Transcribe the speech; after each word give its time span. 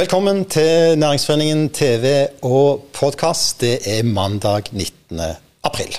Velkommen 0.00 0.44
til 0.48 0.98
Næringsforeningen 0.98 1.70
TV 1.76 2.26
og 2.42 2.86
podkast. 2.92 3.60
Det 3.60 3.98
er 3.98 4.02
mandag 4.02 4.62
19. 4.72 5.20
april. 5.62 5.96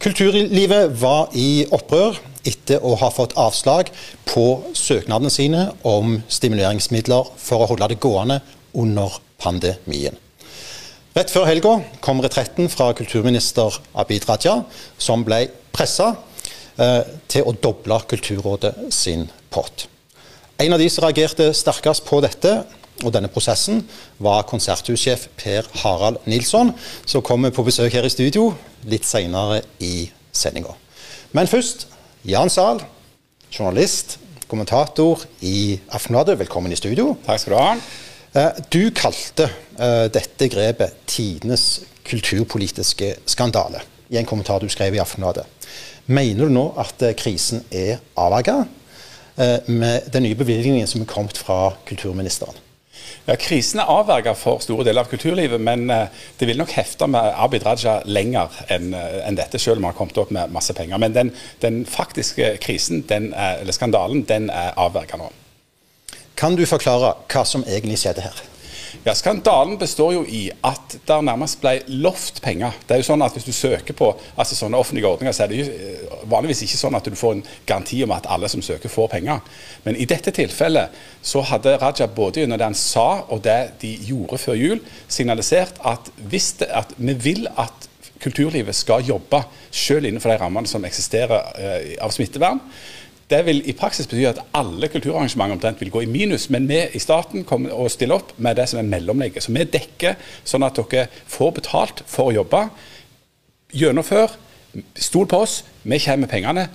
Kulturlivet 0.00 1.00
var 1.00 1.30
i 1.32 1.64
opprør 1.72 2.18
etter 2.44 2.82
å 2.84 2.98
ha 3.00 3.08
fått 3.08 3.32
avslag 3.40 3.88
på 4.28 4.44
søknadene 4.76 5.32
sine 5.32 5.62
om 5.88 6.18
stimuleringsmidler 6.28 7.30
for 7.40 7.64
å 7.64 7.68
holde 7.70 7.88
det 7.94 8.02
gående 8.04 8.36
under 8.76 9.16
pandemien. 9.40 10.18
Rett 11.16 11.32
før 11.32 11.48
helga 11.48 11.78
kom 12.04 12.20
retretten 12.20 12.68
fra 12.68 12.90
kulturminister 12.98 13.78
Abid 13.96 14.28
Raja, 14.28 14.58
som 14.98 15.24
ble 15.24 15.46
pressa 15.72 16.10
eh, 16.76 17.00
til 17.32 17.48
å 17.48 17.56
doble 17.56 18.02
Kulturrådet 18.12 18.74
sin 18.92 19.24
pott. 19.48 19.86
En 20.60 20.76
av 20.76 20.82
de 20.82 20.90
som 20.92 21.06
reagerte 21.06 21.46
sterkest 21.56 22.04
på 22.04 22.20
dette, 22.20 22.58
og 23.04 23.12
denne 23.14 23.30
prosessen 23.32 23.82
var 24.22 24.46
konserthussjef 24.48 25.28
Per 25.40 25.68
Harald 25.82 26.20
Nilsson, 26.28 26.72
som 27.06 27.24
kommer 27.24 27.52
på 27.54 27.64
besøk 27.66 27.92
her 27.96 28.06
i 28.06 28.12
studio 28.12 28.50
litt 28.90 29.06
senere 29.08 29.62
i 29.84 30.10
sendinga. 30.32 30.74
Men 31.36 31.48
først, 31.50 31.86
Jan 32.26 32.50
Zahl, 32.50 32.82
journalist, 33.52 34.18
kommentator 34.50 35.22
i 35.46 35.78
Aftenbladet. 35.94 36.38
Velkommen 36.40 36.72
i 36.72 36.78
studio. 36.78 37.14
Takk 37.26 37.42
skal 37.42 37.54
du 37.54 37.58
ha. 37.60 37.74
Eh, 38.30 38.58
du 38.70 38.82
kalte 38.94 39.48
uh, 39.78 40.06
dette 40.12 40.48
grepet 40.50 41.00
tidenes 41.10 41.82
kulturpolitiske 42.06 43.14
skandale 43.30 43.82
i 44.10 44.18
en 44.18 44.26
kommentar 44.26 44.62
du 44.62 44.68
skrev 44.70 44.94
i 44.94 45.02
Aftenbladet. 45.02 45.46
Mener 46.10 46.46
du 46.46 46.54
nå 46.54 46.66
at 46.78 47.06
uh, 47.06 47.14
krisen 47.18 47.64
er 47.70 48.02
avverga 48.18 48.62
med 49.40 50.10
den 50.12 50.26
nye 50.26 50.36
bevilgningen 50.36 50.84
som 50.90 51.00
er 51.00 51.08
kommet 51.08 51.38
fra 51.40 51.70
kulturministeren? 51.88 52.58
Ja, 53.26 53.36
Krisen 53.40 53.80
er 53.82 53.90
avverga 53.90 54.34
for 54.38 54.62
store 54.64 54.84
deler 54.88 55.04
av 55.04 55.10
kulturlivet, 55.10 55.60
men 55.60 55.90
eh, 55.90 56.22
det 56.40 56.48
vil 56.48 56.60
nok 56.60 56.74
hefte 56.76 57.08
med 57.10 57.32
Abid 57.36 57.66
Raja 57.66 57.98
lenger 58.04 58.54
enn 58.72 58.94
eh, 58.96 59.20
en 59.26 59.38
dette, 59.38 59.58
selv 59.58 59.78
om 59.78 59.88
han 59.88 59.94
har 59.94 59.98
kommet 59.98 60.20
opp 60.20 60.32
med 60.34 60.52
masse 60.54 60.74
penger. 60.76 61.00
Men 61.02 61.16
den, 61.16 61.34
den 61.64 61.82
faktiske 61.88 62.56
krisen, 62.64 63.04
er, 63.10 63.60
eller 63.60 63.76
skandalen, 63.76 64.24
den 64.28 64.50
er 64.50 64.74
avverga 64.80 65.20
nå. 65.20 65.30
Kan 66.40 66.56
du 66.56 66.64
forklare 66.66 67.14
hva 67.28 67.44
som 67.44 67.66
egentlig 67.68 68.00
skjedde 68.00 68.24
her? 68.24 68.44
Ja, 69.04 69.14
Skandalen 69.14 69.78
består 69.78 70.12
jo 70.12 70.22
i 70.28 70.48
at 70.66 70.96
det 71.06 71.18
nærmest 71.24 71.60
ble 71.62 71.76
lovt 72.02 72.40
penger. 72.42 72.74
Det 72.86 72.96
er 72.96 73.02
jo 73.02 73.08
sånn 73.10 73.22
at 73.24 73.36
Hvis 73.36 73.46
du 73.46 73.52
søker 73.54 73.96
på 73.96 74.10
altså 74.36 74.56
sånne 74.58 74.78
offentlige 74.80 75.08
ordninger, 75.08 75.32
så 75.32 75.44
er 75.44 75.52
det 75.52 75.60
jo 75.60 75.66
eh, 75.70 76.16
vanligvis 76.30 76.64
ikke 76.66 76.80
sånn 76.80 76.98
at 76.98 77.06
du 77.06 77.16
får 77.16 77.36
en 77.36 77.44
garanti 77.66 78.02
om 78.04 78.14
at 78.16 78.26
alle 78.28 78.50
som 78.50 78.62
søker, 78.62 78.90
får 78.92 79.08
penger. 79.14 79.40
Men 79.84 79.96
i 79.96 80.08
dette 80.10 80.34
tilfellet 80.34 80.96
så 81.22 81.44
hadde 81.46 81.76
Raja 81.80 82.08
både 82.10 82.42
gjennom 82.42 82.58
det 82.58 82.68
han 82.68 82.78
sa 82.78 83.22
og 83.28 83.44
det 83.44 83.60
de 83.80 83.94
gjorde 84.10 84.40
før 84.42 84.58
jul, 84.58 84.82
signalisert 85.08 85.78
at, 85.86 86.10
det, 86.18 86.42
at 86.68 86.94
vi 86.98 87.14
vil 87.14 87.48
at 87.56 87.88
kulturlivet 88.20 88.76
skal 88.76 89.06
jobbe 89.06 89.42
selv 89.72 90.08
innenfor 90.08 90.34
de 90.34 90.40
rammene 90.42 90.68
som 90.68 90.84
eksisterer 90.84 91.46
uh, 91.56 92.04
av 92.04 92.12
smittevern. 92.12 92.60
Det 93.30 93.44
vil 93.46 93.60
i 93.70 93.76
praksis 93.78 94.08
bety 94.10 94.24
at 94.26 94.40
alle 94.58 94.88
kulturarrangementer 94.90 95.54
omtrent 95.54 95.80
vil 95.80 95.92
gå 95.94 96.02
i 96.02 96.10
minus, 96.10 96.48
men 96.50 96.66
vi 96.68 96.80
i 96.98 97.02
staten 97.02 97.44
kommer 97.46 97.70
å 97.70 97.86
stille 97.92 98.16
opp 98.16 98.32
med 98.42 98.58
det 98.58 98.66
som 98.70 98.80
er 98.80 98.88
mellomlegget. 98.90 99.44
Så 99.44 99.54
vi 99.54 99.66
dekker 99.70 100.18
sånn 100.42 100.66
at 100.66 100.80
dere 100.80 101.06
får 101.30 101.52
betalt 101.60 102.02
for 102.10 102.30
å 102.30 102.34
jobbe. 102.40 102.64
Gjennomfør. 103.70 104.34
Stol 104.98 105.30
på 105.30 105.44
oss. 105.44 105.60
Vi 105.82 106.00
kommer 106.02 106.26
med 106.26 106.32
pengene. 106.34 106.66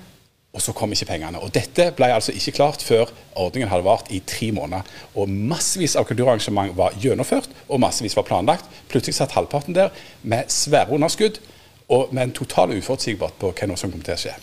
Og 0.55 0.63
så 0.63 0.71
kom 0.71 0.95
ikke 0.95 1.09
pengene. 1.09 1.41
Og 1.43 1.51
Dette 1.51 1.89
ble 1.97 2.07
altså 2.15 2.31
ikke 2.31 2.55
klart 2.55 2.83
før 2.87 3.11
ordningen 3.35 3.67
hadde 3.67 3.83
vart 3.83 4.07
i 4.15 4.21
tre 4.23 4.53
måneder. 4.55 4.87
Og 5.19 5.27
Massevis 5.27 5.97
av 5.99 6.07
kulturarrangement 6.07 6.71
var 6.77 6.95
gjennomført, 7.03 7.51
og 7.67 7.83
massevis 7.83 8.15
var 8.15 8.23
planlagt. 8.23 8.71
Plutselig 8.87 9.19
satt 9.19 9.35
halvparten 9.35 9.75
der 9.75 9.91
med 10.23 10.47
svære 10.47 10.95
underskudd 10.95 11.43
og 11.91 12.15
med 12.15 12.29
en 12.29 12.37
total 12.39 12.71
uforutsigbarhet 12.77 13.41
på 13.43 13.51
hva 13.51 13.75
som 13.75 13.91
kom 13.91 14.05
til 14.05 14.15
å 14.15 14.21
skje. 14.23 14.37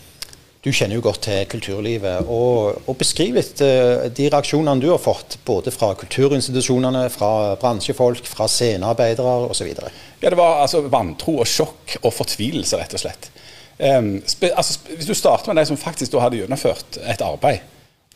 Du 0.63 0.69
kjenner 0.71 0.95
jo 0.95 1.03
godt 1.03 1.25
til 1.25 1.41
kulturlivet. 1.51 2.29
og, 2.31 2.77
og 2.87 2.95
Beskriv 2.95 3.35
litt 3.35 3.59
uh, 3.59 4.05
de 4.07 4.29
reaksjonene 4.31 4.79
du 4.79 4.87
har 4.93 5.01
fått, 5.01 5.35
både 5.43 5.73
fra 5.75 5.91
kulturinstitusjonene, 5.99 7.09
fra 7.11 7.31
bransjefolk, 7.59 8.23
fra 8.31 8.47
scenearbeidere 8.47 9.49
osv. 9.51 9.73
Ja, 10.21 10.29
det 10.29 10.39
var 10.39 10.61
altså 10.63 10.85
vantro 10.87 11.41
og 11.43 11.49
sjokk 11.51 11.97
og 12.01 12.15
fortvilelse, 12.15 12.79
rett 12.79 12.95
og 12.95 13.03
slett. 13.03 13.27
Um, 13.75 14.15
altså, 14.53 14.79
hvis 14.93 15.09
du 15.09 15.15
starter 15.17 15.51
med 15.51 15.59
de 15.59 15.67
som 15.67 15.79
faktisk 15.81 16.15
hadde 16.21 16.39
gjennomført 16.39 17.01
et 17.11 17.25
arbeid, 17.25 17.67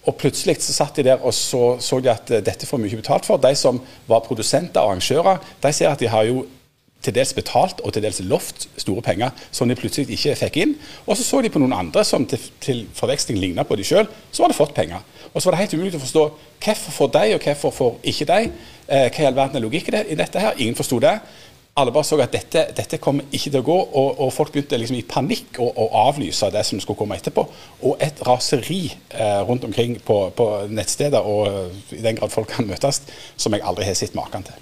og 0.07 0.15
plutselig 0.15 0.61
så 0.63 0.71
satt 0.71 1.01
de 1.01 1.03
der 1.09 1.19
og 1.19 1.33
så, 1.35 1.73
så 1.83 1.99
de 1.99 2.13
at 2.13 2.31
uh, 2.31 2.39
dette 2.39 2.69
får 2.69 2.79
mye 2.79 3.01
betalt 3.01 3.27
for. 3.27 3.43
De 3.43 3.51
som 3.59 3.83
var 4.07 4.23
produsenter 4.23 4.79
og 4.79 4.95
arrangører, 4.95 5.43
de 5.67 5.73
ser 5.75 5.91
at 5.91 5.99
de 5.99 6.07
har 6.15 6.31
jo 6.31 6.45
til 7.07 7.15
dels 7.15 7.33
betalt 7.35 7.81
og 7.83 7.95
til 7.95 8.03
dels 8.03 8.19
lovt 8.27 8.67
store 8.77 9.03
penger 9.05 9.31
som 9.51 9.69
de 9.69 9.77
plutselig 9.79 10.17
ikke 10.17 10.35
fikk 10.43 10.61
inn. 10.63 10.75
Og 11.07 11.17
så 11.17 11.25
så 11.25 11.41
de 11.43 11.51
på 11.53 11.61
noen 11.63 11.75
andre 11.77 12.03
som 12.07 12.27
til, 12.27 12.43
til 12.63 12.85
forveksling 12.97 13.39
ligna 13.41 13.65
på 13.67 13.79
de 13.79 13.87
sjøl, 13.87 14.09
som 14.31 14.45
hadde 14.45 14.57
fått 14.57 14.75
penger. 14.77 15.03
Og 15.33 15.41
så 15.41 15.49
var 15.49 15.57
det 15.57 15.65
helt 15.65 15.75
umulig 15.77 15.97
å 15.99 16.03
forstå 16.03 16.29
hvorfor 16.63 16.95
får 16.99 17.11
de, 17.17 17.25
og 17.35 17.43
hvorfor 17.47 17.75
får 17.75 17.99
ikke 18.13 18.29
de. 18.29 18.39
Eh, 18.87 19.09
hva 19.11 19.23
i 19.23 19.27
all 19.29 19.37
verden 19.37 19.59
er 19.59 19.65
logikken 19.65 19.99
i 20.03 20.17
dette 20.17 20.41
her? 20.41 20.57
Ingen 20.57 20.77
forsto 20.77 20.99
det. 21.03 21.17
Alle 21.77 21.91
bare 21.93 22.07
så 22.09 22.17
at 22.23 22.33
dette, 22.33 22.63
dette 22.73 22.97
kommer 22.97 23.27
ikke 23.29 23.51
til 23.51 23.59
å 23.59 23.65
gå, 23.67 23.75
og, 23.99 24.21
og 24.25 24.31
folk 24.33 24.49
begynte 24.53 24.79
liksom 24.81 24.97
i 24.97 25.03
panikk 25.05 25.59
å, 25.61 25.67
å, 25.69 25.85
avlyse 26.07 26.49
det 26.49 26.63
som 26.65 26.79
skulle 26.81 26.97
komme 26.97 27.19
etterpå. 27.19 27.43
Og 27.85 28.01
et 28.01 28.23
raseri 28.25 28.87
eh, 28.89 29.41
rundt 29.45 29.67
omkring 29.67 29.99
på, 30.01 30.17
på 30.33 30.47
nettsteder, 30.73 31.21
og 31.21 31.93
i 31.93 32.01
den 32.01 32.17
grad 32.17 32.33
folk 32.33 32.49
kan 32.55 32.65
møtes, 32.65 33.03
som 33.37 33.53
jeg 33.53 33.61
aldri 33.61 33.85
har 33.85 33.99
sett 33.99 34.17
maken 34.17 34.47
til. 34.49 34.57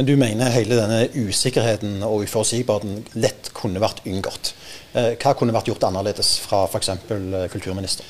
Men 0.00 0.06
du 0.08 0.14
mener 0.16 0.48
hele 0.48 0.78
denne 0.78 1.02
usikkerheten 1.12 1.98
og 2.06 2.22
uforutsigbarheten 2.24 3.02
lett 3.20 3.50
kunne 3.52 3.82
vært 3.82 3.98
unngått. 4.08 4.54
Eh, 4.96 5.10
hva 5.20 5.34
kunne 5.36 5.52
vært 5.52 5.66
gjort 5.68 5.82
annerledes 5.90 6.38
fra 6.40 6.62
f.eks. 6.64 6.88
Eh, 6.88 7.42
kulturminister? 7.52 8.06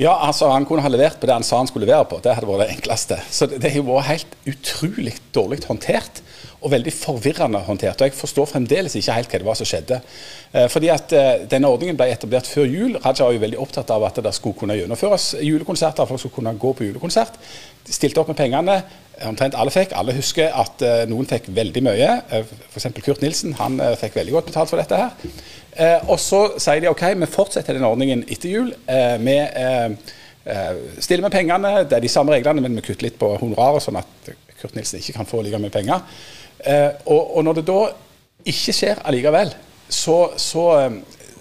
Ja, 0.00 0.14
altså 0.24 0.48
Han 0.48 0.64
kunne 0.64 0.80
ha 0.80 0.88
levert 0.88 1.18
på 1.20 1.28
det 1.28 1.36
han 1.36 1.44
sa 1.44 1.58
han 1.60 1.68
skulle 1.68 1.84
levere 1.84 2.06
på. 2.08 2.22
Det 2.24 2.32
hadde 2.32 2.48
vært 2.48 2.64
det 2.64 2.78
enkleste. 2.78 3.18
Så 3.28 3.50
det, 3.50 3.74
har 3.74 3.84
vært 3.84 4.08
helt 4.08 4.32
utrolig 4.54 5.12
dårlig 5.36 5.58
håndtert 5.68 6.22
og 6.62 6.72
veldig 6.72 6.96
forvirrende 6.96 7.60
håndtert. 7.66 8.00
Og 8.00 8.08
Jeg 8.08 8.16
forstår 8.16 8.48
fremdeles 8.48 8.96
ikke 8.96 9.18
helt 9.18 9.36
hva 9.36 9.42
det 9.42 9.50
var 9.50 9.60
som 9.60 9.68
skjedde. 9.68 10.00
Eh, 10.54 10.64
fordi 10.72 10.88
at 10.96 11.12
Denne 11.52 11.68
ordningen 11.68 12.00
ble 12.00 12.08
etablert 12.14 12.48
før 12.48 12.64
jul. 12.64 12.96
Raja 13.04 13.28
var 13.28 13.36
jo 13.36 13.44
veldig 13.44 13.60
opptatt 13.60 13.92
av 13.92 14.08
at 14.08 14.24
det 14.24 14.32
skulle 14.32 14.56
kunne 14.64 14.80
gjennomføres 14.80 15.34
julekonserter. 15.44 16.08
Folk 16.08 16.24
skulle 16.24 16.38
kunne 16.40 16.56
gå 16.56 16.72
på 16.72 16.88
julekonsert. 16.88 17.36
De 17.84 17.92
stilte 17.92 18.24
opp 18.24 18.32
med 18.32 18.40
pengene. 18.40 18.80
Omtrent 19.28 19.56
alle 19.58 19.72
fikk. 19.74 19.94
Alle 19.96 20.14
husker 20.16 20.54
at 20.56 20.84
eh, 20.86 21.02
noen 21.10 21.28
fikk 21.28 21.50
veldig 21.56 21.82
mye. 21.84 22.14
Uh, 22.32 22.54
F.eks. 22.70 22.88
Kurt 23.04 23.24
Nilsen 23.24 23.56
han 23.60 23.80
fikk 24.00 24.16
veldig 24.20 24.36
godt 24.38 24.50
betalt 24.52 24.72
for 24.72 24.80
dette. 24.80 24.96
her. 24.96 26.00
og 26.08 26.18
Så 26.20 26.40
sier 26.58 26.80
de 26.82 26.90
OK, 26.90 27.04
vi 27.20 27.28
fortsetter 27.30 27.76
den 27.76 27.86
ordningen 27.86 28.24
etter 28.28 28.50
jul. 28.50 28.72
med 29.20 29.98
stiller 30.98 31.22
med 31.22 31.30
pengene, 31.30 31.84
det 31.84 31.92
er 31.92 32.02
de 32.02 32.08
samme 32.08 32.32
reglene, 32.32 32.62
men 32.64 32.74
vi 32.74 32.82
kutter 32.82 33.06
litt 33.06 33.18
på 33.20 33.28
honoraret, 33.38 33.84
sånn 33.84 33.98
at 34.00 34.30
Kurt 34.60 34.74
Nilsen 34.74 34.98
ikke 34.98 35.18
kan 35.18 35.28
få 35.28 35.42
like 35.44 35.60
mye 35.60 35.72
penger. 35.72 36.00
Eh, 36.64 36.90
og, 37.08 37.40
når 37.44 37.60
det 37.60 37.66
da 37.68 37.80
ikke 38.50 38.74
skjer 38.76 39.00
allikevel, 39.08 39.52
så, 39.90 40.18
så, 40.40 40.64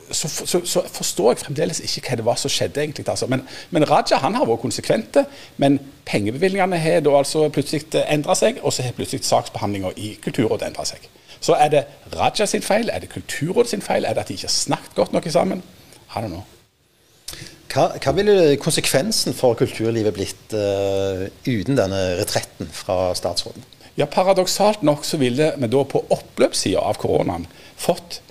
eh, 0.09 0.15
så, 0.15 0.61
så, 0.65 0.83
forstår 0.89 1.31
jeg 1.31 1.41
fremdeles 1.43 1.81
ikke 1.85 2.09
hva 2.09 2.19
det 2.19 2.25
var 2.25 2.41
som 2.41 2.51
skjedde. 2.53 2.81
egentlig. 2.81 3.07
Altså. 3.07 3.27
Men, 3.27 3.45
men, 3.69 3.85
Raja 3.89 4.19
han 4.23 4.35
har 4.35 4.49
vært 4.49 4.65
konsekvente, 4.65 5.25
men 5.57 5.79
pengebevilgningene 6.09 6.81
har 6.81 6.99
da 7.05 7.15
altså 7.21 7.47
plutselig 7.53 7.85
endra 8.07 8.35
seg, 8.35 8.59
og 8.63 8.73
så 8.73 8.83
har 8.85 8.97
plutselig 8.97 9.25
saksbehandlinga 9.29 9.93
i 9.97 10.15
Kulturrådet 10.23 10.71
endra 10.71 10.85
seg. 10.89 11.09
Så 11.39 11.55
er 11.55 11.71
det 11.71 11.83
Raja 12.15 12.45
sin 12.49 12.65
feil, 12.65 12.89
er 12.91 12.99
det 12.99 13.13
Kulturrådet 13.13 13.71
sin 13.71 13.85
feil, 13.85 14.05
er 14.05 14.13
det 14.13 14.25
at 14.25 14.31
de 14.31 14.35
ikke 14.39 14.49
har 14.49 14.57
snakket 14.57 14.95
godt 14.95 15.13
nok 15.13 15.29
sammen? 15.31 15.63
I 16.09 16.23
don't 16.23 16.33
know. 16.33 16.45
Hva, 17.69 17.91
hva 18.01 18.13
ville 18.17 18.55
konsekvensen 18.57 19.35
for 19.37 19.53
kulturlivet 19.53 20.15
blitt 20.15 20.55
uh, 20.57 21.27
uten 21.45 21.77
denne 21.77 21.99
retretten 22.17 22.71
fra 22.73 23.11
statsråden? 23.17 23.65
Ja, 23.99 24.07
Paradoksalt 24.09 24.81
nok 24.85 25.03
så 25.05 25.19
ville 25.21 25.51
vi 25.59 25.69
da 25.69 25.83
på 25.85 26.01
oppløpssida 26.15 26.81
av 26.81 26.97
koronaen 27.01 27.45
fått 27.77 28.21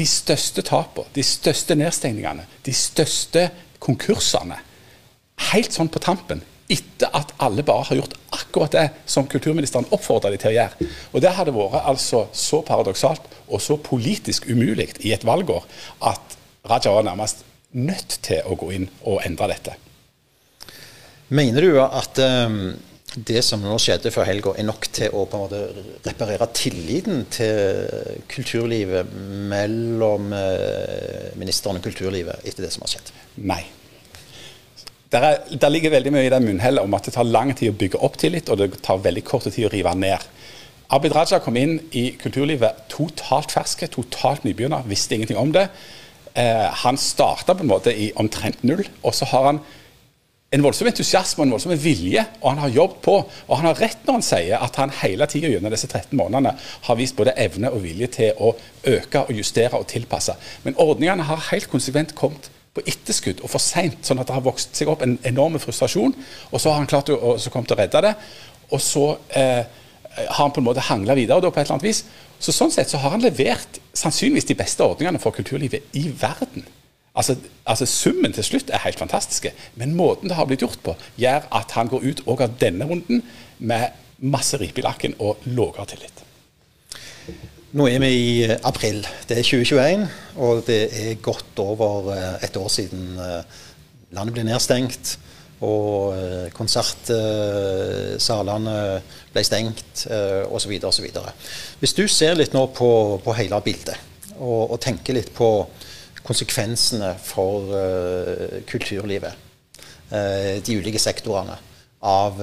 de 0.00 0.06
største 0.08 0.64
tapene, 0.64 1.10
de 1.12 1.24
største 1.24 1.76
nedstengningene, 1.76 2.46
de 2.64 2.72
største 2.76 3.48
konkursene. 3.82 4.56
Helt 5.50 5.76
sånn 5.76 5.90
på 5.92 6.00
tampen. 6.02 6.40
Etter 6.70 7.10
at 7.16 7.32
alle 7.42 7.64
bare 7.66 7.88
har 7.88 7.98
gjort 7.98 8.14
akkurat 8.36 8.76
det 8.76 8.86
som 9.10 9.26
kulturministeren 9.28 9.88
oppfordra 9.90 10.30
de 10.30 10.38
til 10.38 10.52
å 10.52 10.56
gjøre. 10.56 10.88
Og 11.12 11.24
Det 11.24 11.34
hadde 11.36 11.54
vært 11.56 11.88
altså 11.92 12.28
så 12.32 12.62
paradoksalt 12.66 13.26
og 13.48 13.60
så 13.60 13.76
politisk 13.82 14.46
umulig 14.48 14.92
i 15.02 15.12
et 15.16 15.26
valgår 15.26 15.66
at 16.06 16.36
Raja 16.70 16.92
var 16.94 17.08
nærmest 17.08 17.42
nødt 17.72 18.20
til 18.22 18.46
å 18.46 18.56
gå 18.60 18.70
inn 18.76 18.86
og 19.02 19.24
endre 19.26 19.50
dette. 19.50 19.74
Mener 21.30 21.66
du 21.66 21.80
at 21.82 22.18
um 22.22 22.62
det 23.14 23.40
som 23.42 23.62
nå 23.62 23.74
skjedde 23.82 24.12
før 24.14 24.28
helga, 24.28 24.52
er 24.54 24.66
nok 24.68 24.86
til 24.94 25.14
å 25.16 25.24
på 25.26 25.38
en 25.38 25.42
måte 25.42 25.84
reparere 26.06 26.46
tilliten 26.54 27.24
til 27.32 28.20
kulturlivet 28.30 29.10
mellom 29.50 30.30
eh, 30.36 31.30
ministeren 31.40 31.80
og 31.80 31.86
kulturlivet 31.88 32.46
etter 32.46 32.66
det 32.66 32.70
som 32.74 32.86
har 32.86 32.92
skjedd? 32.94 33.10
Nei. 33.50 33.62
der, 35.10 35.26
er, 35.26 35.40
der, 35.50 35.72
ligger 35.74 35.96
veldig 35.96 36.12
mye 36.14 36.28
i 36.28 36.30
det 36.30 36.42
munnhellet 36.44 36.86
om 36.86 36.94
at 36.94 37.08
det 37.08 37.16
tar 37.16 37.26
lang 37.26 37.50
tid 37.56 37.72
å 37.72 37.78
bygge 37.80 38.02
opp 38.06 38.18
tillit, 38.20 38.50
og 38.50 38.60
det 38.60 38.70
tar 38.86 39.02
veldig 39.02 39.24
kort 39.26 39.48
tid 39.50 39.66
å 39.66 39.72
rive 39.74 39.94
ned. 39.98 40.28
Abid 40.94 41.14
Raja 41.14 41.38
kom 41.42 41.58
inn 41.58 41.76
i 41.94 42.12
kulturlivet 42.18 42.86
totalt 42.90 43.50
ferske, 43.54 43.90
totalt 43.90 44.46
nybegynner, 44.46 44.86
visste 44.90 45.18
ingenting 45.18 45.38
om 45.38 45.50
det. 45.54 45.66
Eh, 46.38 46.66
han 46.84 46.98
starta 46.98 47.54
på 47.58 47.66
en 47.66 47.70
måte 47.70 47.90
i 47.90 48.12
omtrent 48.18 48.62
null, 48.62 48.84
og 49.02 49.14
så 49.14 49.26
har 49.32 49.50
han 49.50 49.62
en 50.50 50.64
voldsom 50.64 50.88
entusiasme 50.90 51.44
og 51.44 51.46
en 51.46 51.52
voldsom 51.54 51.72
vilje, 51.78 52.22
og 52.40 52.48
han 52.50 52.62
har 52.64 52.72
jobbet 52.74 53.02
på. 53.04 53.16
Og 53.46 53.58
han 53.60 53.68
har 53.68 53.82
rett 53.84 54.06
når 54.06 54.16
han 54.16 54.24
sier 54.26 54.62
at 54.66 54.78
han 54.82 54.94
hele 55.00 55.28
tida 55.30 55.50
gjennom 55.52 55.70
disse 55.70 55.86
13 55.86 56.16
månedene 56.18 56.56
har 56.86 56.98
vist 56.98 57.18
både 57.18 57.36
evne 57.38 57.70
og 57.70 57.84
vilje 57.84 58.08
til 58.16 58.40
å 58.42 58.54
øke 58.90 59.22
og 59.26 59.36
justere 59.38 59.78
og 59.78 59.86
tilpasse. 59.90 60.34
Men 60.64 60.78
ordningene 60.82 61.28
har 61.28 61.46
helt 61.52 61.70
konsekvent 61.70 62.16
kommet 62.18 62.50
på 62.74 62.82
etterskudd 62.86 63.42
og 63.44 63.50
for 63.50 63.62
seint, 63.62 64.02
sånn 64.06 64.22
at 64.22 64.30
det 64.30 64.36
har 64.36 64.46
vokst 64.46 64.74
seg 64.78 64.90
opp 64.90 65.04
en 65.06 65.18
enorm 65.26 65.58
frustrasjon. 65.62 66.16
Og 66.50 66.58
så 66.58 66.72
har 66.72 66.82
han 66.82 66.90
klart 66.90 67.14
å, 67.14 67.18
å, 67.18 67.36
å 67.38 67.78
redde 67.78 68.02
det. 68.08 68.12
Og 68.74 68.82
så 68.82 69.06
eh, 69.38 69.62
har 70.18 70.42
han 70.42 70.54
på 70.54 70.62
en 70.62 70.66
måte 70.66 70.88
hangla 70.90 71.14
videre 71.18 71.42
da, 71.42 71.54
på 71.54 71.62
et 71.62 71.66
eller 71.66 71.78
annet 71.78 71.90
vis. 71.92 72.02
Så 72.42 72.54
Sånn 72.56 72.74
sett 72.74 72.90
så 72.90 72.98
har 72.98 73.14
han 73.14 73.22
levert 73.22 73.78
sannsynligvis 73.94 74.50
de 74.50 74.58
beste 74.58 74.82
ordningene 74.82 75.22
for 75.22 75.34
kulturlivet 75.36 75.94
i 75.98 76.08
verden. 76.10 76.66
Altså, 77.20 77.36
altså, 77.68 77.84
Summen 77.90 78.32
til 78.32 78.46
slutt 78.46 78.70
er 78.72 78.80
helt 78.86 78.98
fantastiske, 78.98 79.52
men 79.76 79.92
måten 79.98 80.30
det 80.30 80.38
har 80.38 80.46
blitt 80.48 80.62
gjort 80.64 80.80
på, 80.84 80.94
gjør 81.20 81.50
at 81.58 81.74
han 81.76 81.90
går 81.92 82.06
ut 82.06 82.22
òg 82.24 82.46
av 82.46 82.54
denne 82.62 82.86
runden 82.88 83.20
med 83.58 83.90
masse 84.24 84.56
ripe 84.60 84.80
i 84.80 84.86
lakken 84.86 85.18
og 85.20 85.42
lavere 85.44 85.84
tillit. 85.90 86.22
Nå 87.76 87.84
er 87.86 88.00
vi 88.02 88.08
i 88.10 88.44
eh, 88.48 88.56
april. 88.66 89.04
Det 89.28 89.36
er 89.38 89.44
2021, 89.46 90.06
og 90.42 90.64
det 90.66 90.80
er 90.90 91.20
godt 91.22 91.60
over 91.62 92.08
eh, 92.16 92.46
et 92.48 92.56
år 92.58 92.70
siden 92.72 93.18
eh, 93.20 93.60
landet 94.16 94.34
ble 94.34 94.42
nedstengt 94.48 95.18
og 95.60 96.16
konsertsalene 96.56 98.76
ble 99.34 99.42
stengt 99.44 100.06
osv. 100.48 100.72
osv. 100.88 101.06
Hvis 101.82 101.92
du 101.98 102.08
ser 102.08 102.32
litt 102.38 102.56
nå 102.56 102.62
på, 102.72 102.88
på 103.20 103.34
hele 103.36 103.58
bildet 103.60 103.92
og, 104.38 104.70
og, 104.70 104.78
tenker 104.80 105.18
litt 105.18 105.28
på 105.36 105.68
konsekvensene 106.30 107.14
for 107.20 107.72
kulturlivet, 108.70 109.48
de 110.10 110.76
ulike 110.78 110.98
sektorene 111.02 111.56
av 112.06 112.38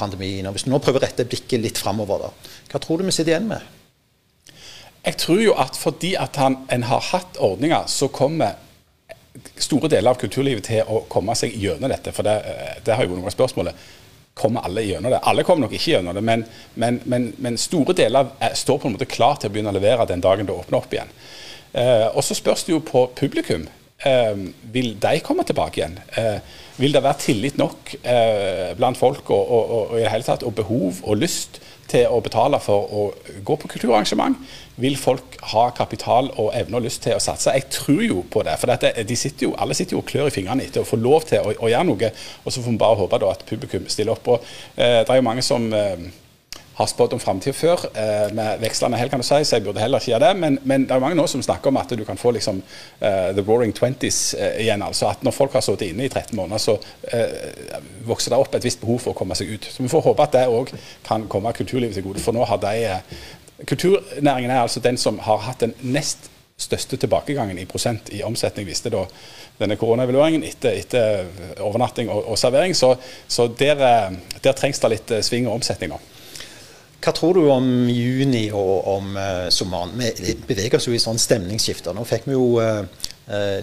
pandemien, 0.00 0.48
og 0.48 0.56
hvis 0.56 0.64
du 0.66 0.72
nå 0.72 0.80
prøver 0.82 1.00
å 1.00 1.04
rette 1.04 1.28
blikket 1.28 1.62
litt 1.62 1.80
framover, 1.80 2.24
da, 2.24 2.56
hva 2.72 2.80
tror 2.82 3.00
du 3.00 3.06
vi 3.06 3.14
sitter 3.14 3.34
igjen 3.36 3.52
med? 3.52 3.68
Jeg 5.04 5.16
tror 5.16 5.40
jo 5.40 5.54
at 5.56 5.78
fordi 5.80 6.12
at 6.20 6.36
han, 6.36 6.58
en 6.68 6.82
har 6.90 7.06
hatt 7.12 7.38
ordninger, 7.40 7.86
så 7.88 8.10
kommer 8.12 8.58
store 9.60 9.88
deler 9.88 10.12
av 10.12 10.20
kulturlivet 10.20 10.66
til 10.66 10.90
å 10.90 11.04
komme 11.08 11.34
seg 11.38 11.54
gjennom 11.56 11.90
dette. 11.92 12.12
For 12.12 12.26
det, 12.26 12.36
det 12.84 12.96
har 12.96 13.06
jo 13.06 13.14
noen 13.14 13.30
av 13.30 13.34
spørsmålet. 13.34 13.86
Kommer 14.36 14.64
alle 14.66 14.84
gjennom 14.84 15.12
det? 15.12 15.22
Alle 15.26 15.44
kommer 15.46 15.66
nok 15.66 15.76
ikke 15.76 15.94
gjennom 15.94 16.16
det, 16.16 16.24
men, 16.24 16.44
men, 16.80 17.00
men, 17.04 17.30
men 17.42 17.58
store 17.60 17.96
deler 17.96 18.34
er, 18.40 18.56
står 18.58 18.80
på 18.80 18.90
en 18.90 18.96
måte 18.96 19.08
klar 19.10 19.40
til 19.40 19.50
å 19.50 19.54
begynne 19.54 19.72
å 19.72 19.76
levere 19.76 20.08
den 20.10 20.22
dagen 20.24 20.48
det 20.48 20.56
åpner 20.56 20.80
opp 20.80 20.92
igjen. 20.94 21.12
Eh, 21.72 22.08
og 22.16 22.24
så 22.24 22.34
spørs 22.34 22.64
det 22.66 22.74
jo 22.74 22.82
på 22.84 23.06
publikum. 23.16 23.68
Eh, 24.06 24.36
vil 24.72 24.94
de 25.02 25.20
komme 25.24 25.44
tilbake 25.44 25.80
igjen? 25.80 25.98
Eh, 26.16 26.38
vil 26.80 26.94
det 26.94 27.02
være 27.04 27.20
tillit 27.20 27.58
nok 27.60 27.90
blant 28.78 28.96
folk 28.96 29.30
og, 29.30 29.50
og, 29.50 29.70
og, 29.70 29.98
i 29.98 30.06
det 30.06 30.10
hele 30.10 30.24
tatt, 30.24 30.46
og 30.48 30.54
behov 30.54 31.02
og 31.02 31.18
lyst 31.20 31.60
til 31.90 32.06
å 32.08 32.22
betale 32.24 32.56
for 32.62 32.86
å 32.88 33.02
gå 33.44 33.56
på 33.60 33.68
kulturarrangement? 33.68 34.38
Vil 34.80 34.96
folk 34.96 35.36
ha 35.52 35.66
kapital 35.76 36.30
og 36.40 36.54
evne 36.56 36.78
og 36.78 36.86
lyst 36.86 37.02
til 37.04 37.18
å 37.18 37.20
satse? 37.20 37.52
Jeg 37.52 37.68
tror 37.74 38.00
jo 38.06 38.24
på 38.32 38.44
det. 38.46 38.56
For 38.62 38.72
dette, 38.72 38.94
de 39.04 39.18
sitter 39.18 39.50
jo, 39.50 39.52
alle 39.60 39.76
sitter 39.76 39.98
jo 39.98 40.00
og 40.00 40.08
klør 40.08 40.30
i 40.30 40.34
fingrene 40.38 40.64
etter 40.64 40.80
å 40.80 40.88
få 40.88 40.96
lov 40.96 41.28
til 41.28 41.44
å, 41.44 41.52
å 41.52 41.68
gjøre 41.68 41.88
noe. 41.90 42.12
Og 42.44 42.54
så 42.54 42.64
får 42.64 42.72
vi 42.72 42.80
bare 42.80 43.00
håpe 43.02 43.20
at 43.28 43.44
publikum 43.50 43.84
stiller 43.92 44.16
opp. 44.16 44.32
Og, 44.32 44.50
eh, 44.76 45.02
det 45.02 45.12
er 45.12 45.20
jo 45.20 45.28
mange 45.28 45.44
som 45.44 45.68
eh, 45.76 46.08
har 46.80 46.88
spådd 46.88 47.12
om 47.12 47.20
framtida 47.20 47.52
før, 47.52 47.82
eh, 47.94 48.32
med 48.32 48.60
vekslende 48.62 48.98
hell, 48.98 49.10
kan 49.12 49.20
du 49.20 49.26
si, 49.26 49.42
så 49.44 49.58
jeg 49.58 49.64
burde 49.66 49.82
heller 49.82 50.00
ikke 50.00 50.14
gjøre 50.14 50.28
det. 50.28 50.36
Men, 50.40 50.58
men, 50.64 50.86
det 50.88 50.96
er 50.96 51.02
mange 51.02 51.18
nå 51.18 51.26
som 51.28 51.42
snakker 51.44 51.68
om 51.68 51.78
at 51.80 51.92
du 51.92 52.04
kan 52.08 52.18
få 52.20 52.32
liksom 52.32 52.62
uh, 52.62 53.08
the 53.36 53.44
roaring 53.44 53.74
twenties 53.76 54.34
uh, 54.38 54.54
igjen. 54.62 54.82
altså 54.82 55.10
at 55.10 55.22
Når 55.22 55.36
folk 55.36 55.52
har 55.52 55.64
sittet 55.64 55.92
inne 55.92 56.06
i 56.06 56.08
13 56.08 56.36
måneder, 56.36 56.58
så 56.58 56.78
uh, 56.78 57.82
vokser 58.08 58.32
det 58.32 58.40
opp 58.40 58.56
et 58.56 58.64
visst 58.64 58.80
behov 58.80 59.02
for 59.04 59.12
å 59.12 59.18
komme 59.18 59.36
seg 59.36 59.52
ut. 59.52 59.68
Så 59.68 59.84
Vi 59.84 59.92
får 59.92 60.06
håpe 60.08 60.24
at 60.24 60.38
det 60.38 60.46
òg 60.48 60.72
kan 61.04 61.28
komme 61.28 61.52
kulturlivet 61.52 61.94
til 61.98 62.06
gode. 62.06 62.24
For 62.24 62.36
nå 62.36 62.48
har 62.48 62.62
de 62.64 63.04
Kulturnæringen 63.60 64.50
er 64.50 64.62
altså 64.62 64.80
den 64.80 64.96
som 64.96 65.18
har 65.20 65.42
hatt 65.44 65.60
den 65.60 65.74
nest 65.84 66.30
største 66.60 66.96
tilbakegangen 66.96 67.58
i 67.58 67.66
prosent 67.68 68.08
i 68.12 68.22
omsetning, 68.24 68.64
visste 68.68 68.92
da 68.92 69.02
denne 69.60 69.76
koronaevalueringen 69.76 70.46
etter, 70.48 70.78
etter 70.80 71.60
overnatting 71.60 72.08
og, 72.08 72.24
og 72.24 72.40
servering. 72.40 72.72
Så, 72.76 72.94
så 73.28 73.50
der, 73.58 73.76
der, 74.40 74.56
trengs 74.56 74.80
det 74.80 74.92
litt 74.94 75.14
sving 75.26 75.48
og 75.48 75.58
omsetning 75.58 75.92
nå. 75.92 76.00
Hva 77.00 77.14
tror 77.16 77.38
du 77.38 77.46
om 77.48 77.66
juni 77.88 78.50
og 78.52 78.88
om 78.92 79.14
uh, 79.16 79.48
sommeren? 79.52 79.94
Vi 79.96 80.34
beveger 80.44 80.76
oss 80.76 80.88
jo 80.88 80.92
i 80.92 81.00
sånn 81.00 81.20
stemningsskifter. 81.20 81.96
Nå 81.96 82.04
fikk 82.04 82.26
vi 82.28 82.36
jo 82.36 82.60
uh, 82.60 82.84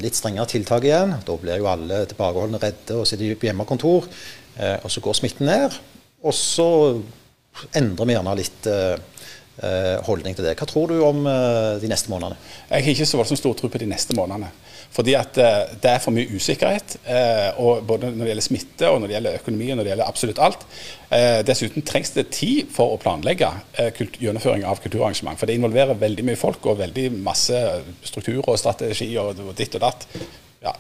litt 0.02 0.18
strengere 0.18 0.50
tiltak 0.50 0.88
igjen. 0.88 1.14
Da 1.28 1.36
blir 1.38 1.62
jo 1.62 1.70
alle 1.70 2.02
tilbakeholdne 2.10 2.62
redde 2.64 2.98
og 2.98 3.06
sitter 3.06 3.38
på 3.38 3.50
hjemmekontor. 3.50 4.08
Og 4.58 4.90
så 4.90 5.02
går 5.06 5.18
smitten 5.20 5.46
ned. 5.52 5.76
Og 6.26 6.34
så 6.34 6.66
endrer 7.78 8.08
vi 8.08 8.16
gjerne 8.16 8.36
litt 8.40 8.70
holdning 10.08 10.38
til 10.38 10.48
det. 10.48 10.56
Hva 10.58 10.66
tror 10.72 10.90
du 10.90 11.04
om 11.06 11.28
de 11.28 11.92
neste 11.92 12.10
månedene? 12.10 12.40
Jeg 12.72 12.88
har 12.88 12.96
ikke 12.96 13.10
så 13.12 13.20
voldsomt 13.20 13.42
stor 13.44 13.60
tro 13.60 13.70
på 13.70 13.84
de 13.84 13.90
neste 13.92 14.18
månedene. 14.18 14.50
Fordi 14.96 15.14
at 15.18 15.38
eh, 15.38 15.74
det 15.82 15.92
er 15.92 16.02
for 16.02 16.16
mye 16.16 16.30
usikkerhet, 16.34 16.96
eh, 17.06 17.60
og 17.62 17.84
både 17.88 18.10
når 18.10 18.24
det 18.24 18.32
gjelder 18.32 18.46
smitte 18.46 18.90
og 18.90 19.02
når 19.02 19.10
det 19.10 19.16
gjelder 19.18 19.40
økonomi 19.42 19.68
og 19.70 19.78
når 19.78 19.86
det 19.86 19.92
gjelder 19.92 20.12
absolutt 20.12 20.42
alt. 20.48 20.64
Eh, 21.14 21.42
dessuten 21.48 21.86
trengs 21.86 22.14
det 22.16 22.28
tid 22.34 22.72
for 22.74 22.96
å 22.96 23.02
planlegge 23.02 23.52
gjennomføring 24.22 24.66
av 24.68 24.82
kulturarrangement. 24.84 25.40
For 25.40 25.50
det 25.50 25.58
involverer 25.60 26.00
veldig 26.00 26.26
mye 26.28 26.40
folk 26.40 26.66
og 26.66 26.82
veldig 26.82 27.12
masse 27.20 27.62
struktur 28.08 28.42
og 28.42 28.58
strategi 28.60 29.12
og 29.22 29.44
ditt 29.58 29.78
og 29.78 29.86
datt. 29.86 30.08
Ja. 30.64 30.74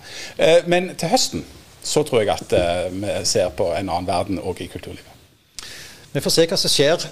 Men 0.65 0.89
til 0.97 1.11
høsten 1.11 1.43
så 1.85 2.01
tror 2.03 2.23
jeg 2.23 2.33
at 2.33 2.55
vi 2.91 3.11
ser 3.29 3.51
på 3.55 3.69
en 3.77 3.91
annen 3.91 4.07
verden 4.09 4.41
òg 4.41 4.63
i 4.65 4.69
kulturlivet. 4.71 5.13
Vi 6.11 6.23
får 6.23 6.33
se 6.33 6.47
hva 6.49 6.57
som 6.57 6.73
skjer. 6.73 7.05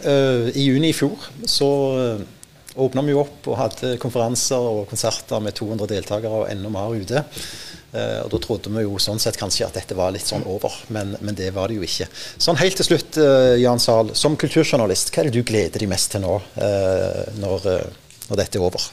I 0.58 0.66
juni 0.66 0.90
i 0.90 0.98
fjor 0.98 1.30
så 1.46 1.70
åpna 2.76 3.04
vi 3.06 3.16
opp 3.18 3.48
og 3.50 3.58
hadde 3.60 3.96
konferanser 4.02 4.60
og 4.60 4.86
konserter 4.90 5.44
med 5.44 5.56
200 5.56 5.90
deltakere 5.92 6.44
og 6.44 6.50
enda 6.52 6.72
mer 6.74 6.96
ute. 6.96 7.24
Eh, 7.96 8.20
og 8.26 8.32
Da 8.34 8.42
trodde 8.44 8.74
vi 8.74 8.84
jo 8.84 8.98
sånn 9.00 9.22
sett 9.22 9.40
kanskje 9.40 9.68
at 9.68 9.78
dette 9.78 9.96
var 9.98 10.12
litt 10.16 10.28
sånn 10.28 10.46
over, 10.50 10.74
men, 10.96 11.16
men 11.22 11.38
det 11.38 11.52
var 11.56 11.72
det 11.72 11.80
jo 11.80 11.88
ikke. 11.88 12.10
Sånn 12.38 12.60
Helt 12.60 12.78
til 12.82 12.90
slutt, 12.90 13.22
eh, 13.22 13.56
Jan 13.64 13.82
Zahl, 13.82 14.12
som 14.18 14.36
kulturjournalist, 14.40 15.14
hva 15.14 15.24
er 15.24 15.30
det 15.30 15.40
du 15.40 15.48
gleder 15.48 15.82
deg 15.82 15.92
mest 15.92 16.12
til 16.16 16.26
nå, 16.26 16.36
eh, 16.60 17.26
når, 17.40 17.72
når 18.30 18.42
dette 18.42 18.60
er 18.60 18.68
over? 18.68 18.92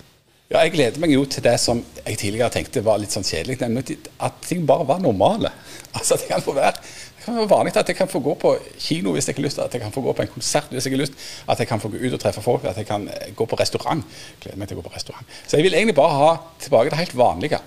Ja, 0.53 0.61
Jeg 0.67 0.75
gleder 0.75 1.01
meg 1.01 1.15
jo 1.15 1.23
til 1.25 1.43
det 1.47 1.55
som 1.61 1.79
jeg 2.03 2.19
tidligere 2.21 2.53
tenkte 2.53 2.83
var 2.85 2.99
litt 3.01 3.15
sånn 3.15 3.25
kjedelig, 3.25 3.57
nemlig 3.63 3.97
at 4.21 4.43
ting 4.45 4.67
bare 4.69 4.85
var 4.89 5.01
normale. 5.01 5.53
Altså 5.93 6.15
at 6.17 6.23
Det 6.23 6.29
kan 6.31 6.45
få 6.45 6.55
være 6.57 6.79
kan 7.25 7.37
være 7.39 7.51
vanlig 7.51 7.77
at 7.77 7.89
jeg 7.89 7.97
kan 7.99 8.11
få 8.11 8.21
gå 8.25 8.35
på 8.41 8.55
kino 8.79 9.13
hvis 9.17 9.29
jeg 9.29 9.37
har 9.39 9.47
lyst, 9.47 9.61
at 9.63 9.75
jeg 9.75 9.83
kan 9.83 9.95
få 9.95 10.05
gå 10.05 10.15
på 10.17 10.25
en 10.25 10.33
konsert 10.35 10.73
hvis 10.73 10.87
jeg 10.87 10.95
har 10.97 11.03
lyst, 11.03 11.19
at 11.49 11.63
jeg 11.63 11.69
kan 11.71 11.81
få 11.83 11.91
gå 11.93 12.01
ut 12.03 12.17
og 12.17 12.21
treffe 12.21 12.43
folk, 12.45 12.65
at 12.69 12.77
jeg 12.77 12.89
kan 12.89 13.09
gå 13.37 13.47
på 13.47 13.59
restaurant. 13.61 14.05
Gleder 14.43 14.59
meg 14.59 14.71
til 14.71 14.79
å 14.79 14.83
gå 14.83 14.89
på 14.89 14.95
restaurant. 14.97 15.39
Så 15.47 15.59
jeg 15.59 15.69
vil 15.69 15.79
egentlig 15.79 15.99
bare 15.99 16.19
ha 16.19 16.35
tilbake 16.63 16.93
det 16.93 17.01
helt 17.03 17.17
vanlige. 17.19 17.63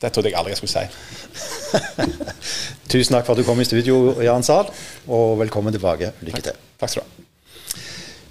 Det 0.00 0.12
trodde 0.12 0.28
jeg 0.28 0.36
aldri 0.36 0.52
jeg 0.52 0.60
skulle 0.60 0.76
si. 0.76 0.86
Tusen 2.92 3.16
takk 3.16 3.24
for 3.26 3.32
at 3.32 3.40
du 3.40 3.48
kom 3.48 3.60
i 3.60 3.68
studio, 3.68 4.16
Jan 4.22 4.44
Zahl, 4.44 4.68
og 5.08 5.38
velkommen 5.40 5.74
tilbake. 5.74 6.12
Lykke 6.20 6.42
til. 6.42 6.52
Takk, 6.52 6.76
takk 6.84 6.92
skal 6.92 7.06
du 7.06 7.08
ha. 7.08 7.25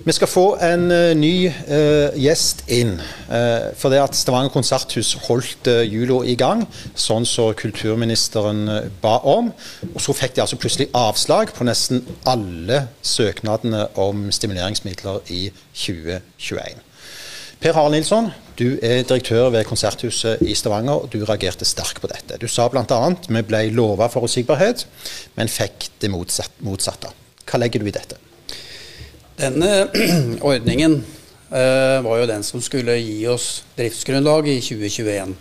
Vi 0.04 0.12
skal 0.12 0.28
få 0.28 0.58
en 0.60 0.90
uh, 0.92 1.14
ny 1.16 1.48
uh, 1.48 2.12
gjest 2.20 2.66
inn. 2.68 2.98
Uh, 3.30 3.72
for 3.80 3.94
det 3.94 4.02
at 4.04 4.18
Stavanger 4.18 4.52
konserthus 4.52 5.14
holdt 5.30 5.70
jula 5.88 6.20
i 6.28 6.36
gang, 6.36 6.66
sånn 6.94 7.24
som 7.24 7.30
så 7.36 7.46
kulturministeren 7.56 8.68
ba 9.02 9.16
om. 9.24 9.54
Og 9.94 10.04
så 10.04 10.16
fikk 10.18 10.36
de 10.36 10.44
altså 10.44 10.60
plutselig 10.60 10.90
avslag 10.92 11.54
på 11.56 11.68
nesten 11.68 12.04
alle 12.28 12.90
søknadene 13.02 13.86
om 13.96 14.28
stimuleringsmidler 14.36 15.32
i 15.32 15.48
2021. 15.72 16.84
Per 17.64 17.74
Harald 17.74 17.96
Nilsson, 17.96 18.30
du 18.60 18.76
er 18.84 19.08
direktør 19.08 19.48
ved 19.56 19.64
Konserthuset 19.66 20.44
i 20.44 20.54
Stavanger, 20.60 21.06
og 21.06 21.10
du 21.16 21.24
reagerte 21.24 21.66
sterkt 21.66 22.04
på 22.04 22.12
dette. 22.12 22.36
Du 22.42 22.52
sa 22.52 22.68
bl.a.: 22.68 23.02
Vi 23.30 23.48
ble 23.48 23.64
lova 23.72 24.12
forutsigbarhet, 24.12 24.86
men 25.40 25.48
fikk 25.48 25.90
det 26.04 26.12
motsatte. 26.12 27.16
Hva 27.48 27.64
legger 27.64 27.80
du 27.80 27.88
i 27.88 27.96
dette? 27.96 28.20
Denne 29.36 29.90
ordningen 30.48 31.02
eh, 31.52 31.98
var 32.00 32.22
jo 32.22 32.28
den 32.30 32.44
som 32.48 32.62
skulle 32.64 32.94
gi 33.02 33.18
oss 33.28 33.66
driftsgrunnlag 33.76 34.48
i 34.48 34.62
2021. 34.64 35.34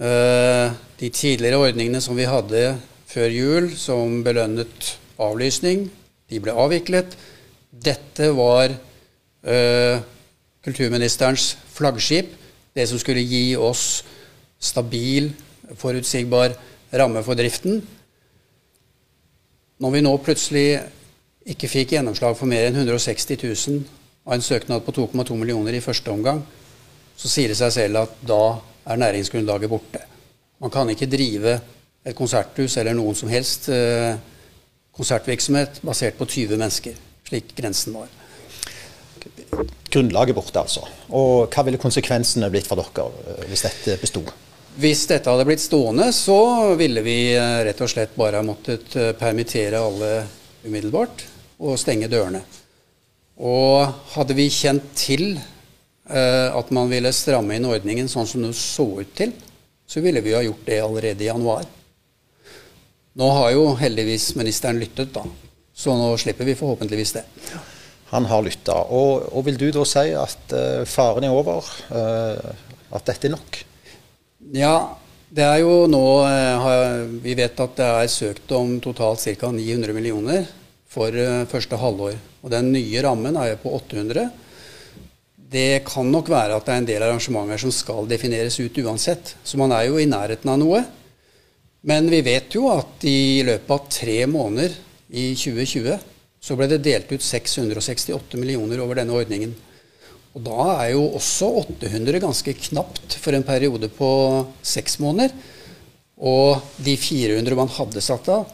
Uh, 0.00 0.06
eh, 0.08 0.76
de 1.02 1.10
tidligere 1.12 1.58
ordningene 1.60 2.00
som 2.00 2.16
vi 2.16 2.24
hadde 2.24 2.78
før 3.10 3.28
jul, 3.28 3.66
som 3.76 4.22
belønnet 4.24 4.94
avlysning, 5.20 5.90
de 6.32 6.40
ble 6.40 6.54
avviklet. 6.56 7.12
Dette 7.70 8.30
var 8.32 8.72
eh, 8.72 10.00
kulturministerens 10.64 11.58
flaggskip, 11.74 12.32
det 12.72 12.86
som 12.88 13.00
skulle 13.02 13.24
gi 13.26 13.52
oss 13.60 14.00
stabil, 14.60 15.28
forutsigbar 15.76 16.56
ramme 16.96 17.20
for 17.26 17.36
driften. 17.36 17.82
Når 19.80 19.94
vi 19.96 20.02
nå 20.06 20.14
plutselig 20.24 20.66
ikke 21.48 21.70
fikk 21.70 21.94
gjennomslag 21.96 22.36
for 22.36 22.50
mer 22.50 22.68
enn 22.68 22.76
160 22.76 23.38
000 23.40 23.80
av 24.26 24.36
en 24.36 24.44
søknad 24.44 24.84
på 24.84 24.92
2,2 24.92 25.36
millioner 25.38 25.76
i 25.76 25.82
første 25.84 26.12
omgang, 26.12 26.42
så 27.16 27.28
sier 27.28 27.52
det 27.52 27.58
seg 27.58 27.72
selv 27.74 28.02
at 28.04 28.18
da 28.26 28.42
er 28.90 29.00
næringsgrunnlaget 29.00 29.70
borte. 29.72 30.02
Man 30.60 30.72
kan 30.72 30.90
ikke 30.92 31.08
drive 31.08 31.56
et 32.04 32.16
konserthus 32.16 32.76
eller 32.80 32.96
noen 32.96 33.16
som 33.16 33.30
helst 33.32 33.68
eh, 33.72 34.16
konsertvirksomhet 34.96 35.80
basert 35.84 36.18
på 36.20 36.28
20 36.28 36.60
mennesker, 36.60 36.96
slik 37.28 37.54
grensen 37.56 37.96
var. 37.96 38.12
Grunnlaget 39.90 40.36
borte, 40.36 40.60
altså. 40.60 40.84
Og 41.16 41.48
hva 41.52 41.64
ville 41.66 41.80
konsekvensene 41.80 42.48
blitt 42.52 42.68
for 42.68 42.80
dere 42.80 43.08
eh, 43.08 43.48
hvis 43.48 43.64
dette 43.68 43.96
besto? 44.00 44.24
Hvis 44.80 45.06
dette 45.10 45.32
hadde 45.32 45.48
blitt 45.48 45.64
stående, 45.64 46.12
så 46.14 46.76
ville 46.78 47.04
vi 47.04 47.18
eh, 47.32 47.64
rett 47.68 47.80
og 47.80 47.92
slett 47.92 48.12
bare 48.16 48.40
ha 48.40 48.46
måttet 48.46 48.92
permittere 49.20 49.80
alle 49.80 50.14
umiddelbart 50.64 51.29
og 51.60 51.78
stenge 51.80 52.08
dørene. 52.10 52.40
Og 53.40 53.88
hadde 54.14 54.36
vi 54.36 54.50
kjent 54.52 54.90
til 54.98 55.26
eh, 55.36 56.48
at 56.52 56.72
man 56.76 56.90
ville 56.90 57.12
stramme 57.16 57.56
inn 57.56 57.68
ordningen 57.68 58.08
sånn 58.10 58.28
som 58.28 58.44
det 58.44 58.54
så 58.58 58.86
ut 59.00 59.12
til, 59.16 59.32
så 59.88 60.02
ville 60.04 60.22
vi 60.24 60.34
ha 60.36 60.42
gjort 60.44 60.66
det 60.68 60.80
allerede 60.84 61.24
i 61.24 61.28
januar. 61.30 61.64
Nå 63.20 63.30
har 63.36 63.50
jo 63.56 63.72
heldigvis 63.80 64.34
ministeren 64.38 64.78
lyttet, 64.80 65.10
da. 65.14 65.24
Så 65.74 65.96
nå 65.96 66.12
slipper 66.20 66.46
vi 66.46 66.54
forhåpentligvis 66.54 67.14
det. 67.16 67.24
Han 68.12 68.26
har 68.30 68.44
lytta. 68.44 68.76
Og, 68.92 69.26
og, 69.32 69.42
vil 69.46 69.58
du 69.58 69.68
da 69.74 69.82
si 69.88 70.12
at 70.14 70.54
uh, 70.54 70.84
faren 70.86 71.26
er 71.26 71.34
over? 71.34 71.66
Uh, 71.90 72.54
at 72.94 73.06
dette 73.08 73.26
er 73.26 73.34
nok? 73.34 73.58
Ja, 74.54 74.74
det 75.30 75.46
er 75.46 75.60
jo 75.62 75.84
nå 75.90 76.04
uh, 76.26 77.18
Vi 77.22 77.36
vet 77.38 77.60
at 77.62 77.76
det 77.78 77.90
er 78.02 78.10
søkt 78.10 78.54
om 78.54 78.78
totalt 78.82 79.22
ca. 79.22 79.50
900 79.54 79.94
millioner 79.96 80.46
for 80.90 81.14
første 81.50 81.78
halvår. 81.78 82.16
Og 82.42 82.52
den 82.52 82.72
nye 82.74 83.02
rammen 83.04 83.36
er 83.38 83.52
jo 83.52 83.60
på 83.64 83.74
800. 83.78 84.28
Det 85.50 85.82
kan 85.86 86.06
nok 86.10 86.30
være 86.30 86.56
at 86.56 86.66
det 86.66 86.74
er 86.74 86.82
en 86.82 86.88
del 86.88 87.04
arrangementer 87.06 87.58
som 87.62 87.72
skal 87.74 88.08
defineres 88.10 88.58
ut 88.62 88.78
uansett. 88.84 89.34
Så 89.44 89.58
man 89.58 89.74
er 89.74 89.88
jo 89.88 89.98
i 89.98 90.08
nærheten 90.10 90.50
av 90.50 90.58
noe. 90.62 90.82
Men 91.86 92.10
vi 92.12 92.20
vet 92.26 92.54
jo 92.54 92.68
at 92.74 93.06
i 93.08 93.40
løpet 93.46 93.72
av 93.72 93.86
tre 93.90 94.18
måneder 94.30 94.74
i 95.16 95.30
2020 95.38 95.96
så 96.40 96.56
ble 96.56 96.68
det 96.70 96.82
delt 96.84 97.10
ut 97.12 97.24
668 97.24 98.38
millioner 98.40 98.82
over 98.84 99.00
denne 99.00 99.16
ordningen. 99.16 99.54
Og 100.36 100.44
da 100.46 100.66
er 100.84 100.92
jo 100.94 101.08
også 101.18 101.48
800 101.64 102.20
ganske 102.22 102.54
knapt 102.68 103.16
for 103.18 103.34
en 103.34 103.46
periode 103.46 103.90
på 103.92 104.10
seks 104.62 105.00
måneder. 105.02 105.34
Og 106.20 106.60
de 106.84 106.94
400 107.00 107.58
man 107.58 107.72
hadde 107.74 108.04
satt 108.04 108.28
av, 108.30 108.46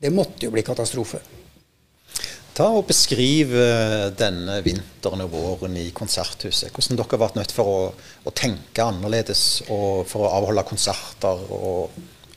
det 0.00 0.14
måtte 0.14 0.46
jo 0.46 0.54
bli 0.54 0.64
katastrofe. 0.64 1.20
Ta 2.60 2.66
og 2.76 2.82
Beskriv 2.90 3.54
eh, 3.56 4.10
denne 4.12 4.58
vinteren 4.60 5.22
og 5.24 5.30
våren 5.32 5.78
i 5.80 5.86
Konserthuset. 5.96 6.68
Hvordan 6.74 6.98
dere 6.98 7.08
har 7.14 7.20
vært 7.22 7.38
nødt 7.38 7.54
for 7.56 7.70
å, 7.72 7.78
å 8.28 8.32
tenke 8.36 8.84
annerledes 8.84 9.62
og 9.72 10.02
for 10.10 10.26
å 10.26 10.32
avholde 10.36 10.66
konserter 10.68 11.40
og 11.56 11.94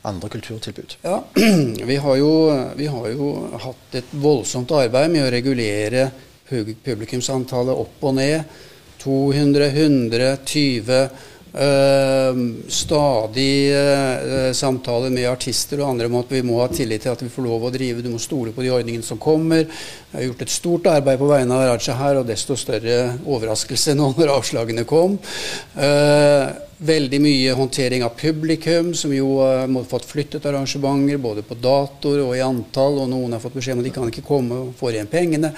andre 0.08 0.30
kulturtilbud? 0.32 0.94
Ja, 1.04 1.18
vi 1.90 1.98
har, 2.00 2.16
jo, 2.16 2.30
vi 2.72 2.88
har 2.88 3.10
jo 3.12 3.28
hatt 3.66 3.98
et 4.00 4.16
voldsomt 4.16 4.72
arbeid 4.72 5.12
med 5.12 5.26
å 5.26 5.34
regulere 5.34 6.06
publikumsantallet 6.48 7.84
opp 7.84 8.08
og 8.08 8.16
ned. 8.16 8.56
200, 9.04 9.68
100, 9.76 10.32
20 10.48 11.33
Uh, 11.54 12.34
stadig 12.68 13.70
uh, 13.70 14.52
samtaler 14.52 15.12
med 15.14 15.28
artister 15.30 15.78
og 15.78 15.92
andre 15.92 16.08
om 16.10 16.16
at 16.18 16.32
vi 16.34 16.40
må 16.42 16.56
ha 16.58 16.66
tillit 16.66 17.04
til 17.04 17.12
at 17.12 17.22
vi 17.22 17.30
får 17.30 17.46
lov 17.46 17.68
å 17.68 17.70
drive. 17.70 18.02
Du 18.02 18.08
må 18.10 18.18
stole 18.18 18.50
på 18.50 18.64
de 18.64 18.72
ordningene 18.74 19.06
som 19.06 19.20
kommer. 19.22 19.62
Jeg 19.62 20.16
har 20.16 20.24
gjort 20.26 20.42
et 20.42 20.54
stort 20.54 20.88
arbeid 20.90 21.22
på 21.22 21.28
vegne 21.30 21.54
av 21.54 21.68
Raja 21.68 21.94
her, 22.00 22.18
og 22.18 22.26
desto 22.26 22.58
større 22.58 22.98
overraskelse 23.22 23.94
nå 23.94 24.10
når 24.16 24.34
avslagene 24.34 24.82
kom. 24.82 25.14
Uh, 25.78 26.50
veldig 26.90 27.22
mye 27.22 27.54
håndtering 27.54 28.02
av 28.02 28.18
publikum, 28.18 28.90
som 28.98 29.14
jo 29.14 29.38
har 29.38 29.70
fått 29.94 30.10
flyttet 30.10 30.50
arrangementer 30.50 31.22
både 31.22 31.46
på 31.46 31.54
datoer 31.54 32.26
og 32.26 32.34
i 32.34 32.42
antall, 32.42 33.04
og 33.04 33.12
noen 33.14 33.38
har 33.38 33.46
fått 33.46 33.60
beskjed 33.60 33.78
om 33.78 33.86
at 33.86 33.92
de 33.92 33.94
kan 33.94 34.10
ikke 34.10 34.26
komme 34.26 34.58
og 34.58 34.74
få 34.80 34.90
igjen 34.90 35.06
pengene. 35.06 35.54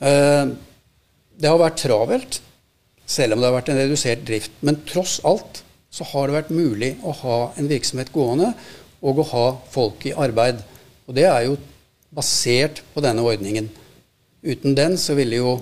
det 0.00 1.48
har 1.48 1.60
vært 1.60 1.84
travelt 1.86 2.42
selv 3.10 3.34
om 3.34 3.42
det 3.42 3.48
har 3.48 3.56
vært 3.58 3.72
en 3.72 3.80
redusert 3.80 4.22
drift. 4.26 4.54
Men 4.66 4.80
tross 4.88 5.18
alt 5.26 5.64
så 5.90 6.06
har 6.12 6.28
det 6.28 6.36
vært 6.38 6.54
mulig 6.54 6.92
å 7.02 7.14
ha 7.24 7.38
en 7.58 7.70
virksomhet 7.70 8.12
gående 8.14 8.52
og 9.00 9.22
å 9.22 9.28
ha 9.32 9.46
folk 9.72 10.06
i 10.06 10.14
arbeid. 10.14 10.60
Og 11.08 11.16
det 11.16 11.26
er 11.26 11.48
jo 11.48 11.58
basert 12.14 12.84
på 12.94 13.02
denne 13.02 13.24
ordningen. 13.26 13.68
Uten 14.46 14.76
den 14.78 14.96
så 14.98 15.16
ville 15.18 15.40
jo 15.40 15.58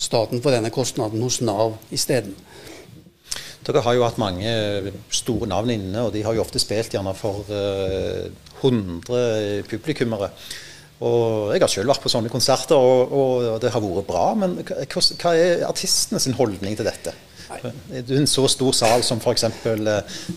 staten 0.00 0.42
få 0.42 0.52
denne 0.52 0.72
kostnaden 0.72 1.22
hos 1.24 1.40
Nav 1.44 1.76
isteden. 1.92 2.36
Dere 3.64 3.82
har 3.84 3.96
jo 3.96 4.04
hatt 4.06 4.20
mange 4.20 4.50
store 5.12 5.48
navn 5.50 5.72
inne, 5.74 6.06
og 6.06 6.14
de 6.14 6.22
har 6.24 6.36
jo 6.36 6.42
ofte 6.42 6.60
spilt 6.62 6.94
gjerne 6.94 7.12
for 7.16 7.44
uh, 7.52 8.28
100 8.62 9.66
publikummere. 9.68 10.30
Og 11.00 11.54
Jeg 11.54 11.62
har 11.62 11.72
selv 11.72 11.92
vært 11.94 12.04
på 12.04 12.12
sånne 12.12 12.32
konserter, 12.32 12.76
og, 12.76 13.14
og 13.16 13.58
det 13.62 13.72
har 13.72 13.84
vært 13.84 14.08
bra. 14.08 14.26
Men 14.36 14.58
hva, 14.60 15.32
er 15.32 15.64
artistene 15.68 16.20
sin 16.20 16.36
holdning 16.36 16.76
til 16.76 16.88
dette? 16.88 17.16
Er 17.50 18.04
du 18.06 18.14
en 18.18 18.28
så 18.30 18.44
stor 18.52 18.76
sal 18.76 19.02
som 19.02 19.18
f.eks. 19.18 19.48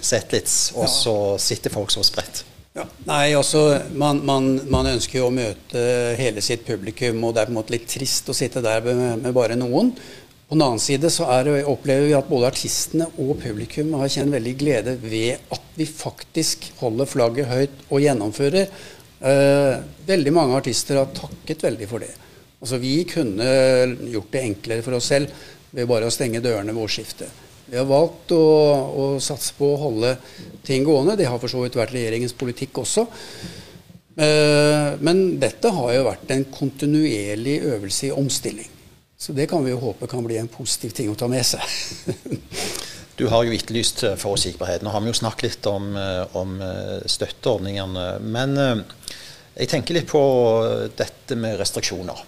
Zetlitz, 0.01 0.55
eh, 0.71 0.79
og 0.79 0.89
så 0.89 1.15
sitter 1.41 1.73
folk 1.73 1.93
så 1.93 2.01
spredt? 2.05 2.45
Ja. 2.73 2.87
Nei, 3.05 3.35
altså, 3.37 3.67
man, 3.93 4.23
man, 4.25 4.47
man, 4.71 4.87
ønsker 4.95 5.19
jo 5.19 5.27
å 5.27 5.35
møte 5.35 5.83
hele 6.17 6.41
sitt 6.41 6.63
publikum, 6.65 7.21
og 7.21 7.35
det 7.35 7.43
er 7.43 7.51
på 7.51 7.53
en 7.53 7.59
måte 7.59 7.75
litt 7.75 7.85
trist 7.91 8.31
å 8.31 8.35
sitte 8.37 8.63
der 8.65 8.81
med, 8.87 9.21
med 9.21 9.35
bare 9.35 9.59
noen. 9.59 9.91
På 10.47 10.57
den 10.57 10.65
annen 10.65 10.81
side 10.81 11.11
så 11.13 11.27
er, 11.35 11.51
opplever 11.69 12.09
vi 12.09 12.17
at 12.17 12.27
både 12.29 12.49
artistene 12.49 13.07
og 13.21 13.37
publikum 13.43 13.93
har 13.99 14.09
kjent 14.11 14.33
veldig 14.33 14.55
glede 14.57 14.97
ved 15.01 15.53
at 15.53 15.69
vi 15.77 15.87
faktisk 15.89 16.67
holder 16.81 17.09
flagget 17.09 17.49
høyt 17.51 17.79
og 17.89 18.03
gjennomfører. 18.03 18.73
Eh, 19.23 19.77
veldig 20.05 20.33
mange 20.35 20.57
artister 20.59 20.99
har 20.99 21.13
takket 21.15 21.63
veldig 21.63 21.87
for 21.87 22.03
det. 22.03 22.11
Altså 22.59 22.79
Vi 22.79 22.95
kunne 23.07 23.47
gjort 24.11 24.31
det 24.31 24.43
enklere 24.43 24.83
for 24.83 24.97
oss 24.97 25.07
selv 25.11 25.31
ved 25.71 25.87
bare 25.87 26.07
å 26.07 26.13
stenge 26.13 26.43
dørene 26.43 26.75
ved 26.75 26.83
årsskiftet. 26.83 27.41
Vi 27.65 27.79
har 27.79 27.87
valgt 27.87 28.33
å, 28.35 28.43
å, 28.43 29.03
satse 29.23 29.55
på 29.57 29.71
å 29.71 29.79
holde 29.79 30.13
ting 30.67 30.83
gående. 30.85 31.15
Det 31.17 31.29
har 31.31 31.39
for 31.41 31.51
så 31.51 31.63
vidt 31.63 31.79
vært 31.79 31.95
regjeringens 31.95 32.35
politikk 32.37 32.83
også. 32.83 33.07
Eh, 34.19 34.89
men 34.99 35.23
dette 35.41 35.71
har 35.73 35.93
jo 35.95 36.05
vært 36.09 36.35
en 36.35 36.45
kontinuerlig 36.53 37.61
øvelse 37.71 38.09
i 38.09 38.15
omstilling. 38.15 38.69
Så 39.17 39.31
det 39.33 39.47
kan 39.49 39.63
vi 39.63 39.71
jo 39.71 39.79
håpe 39.79 40.09
kan 40.11 40.25
bli 40.25 40.35
en 40.37 40.51
positiv 40.51 40.91
ting 40.91 41.09
å 41.09 41.17
ta 41.17 41.31
med 41.31 41.47
seg. 41.47 41.63
Du 43.17 43.27
har 43.29 43.43
jo 43.45 43.53
etterlyst 43.53 44.03
forutsigbarhet. 44.17 44.81
Nå 44.81 44.89
har 44.89 45.01
vi 45.03 45.11
jo 45.11 45.17
snakket 45.17 45.43
litt 45.47 45.67
om, 45.69 45.95
eh, 45.97 46.37
om 46.37 46.55
støtteordningene. 47.05 48.19
Men 48.21 48.85
jeg 49.53 49.69
tenker 49.69 49.93
litt 49.93 50.07
på 50.09 50.23
dette 50.97 51.35
med 51.37 51.59
restriksjoner, 51.59 52.23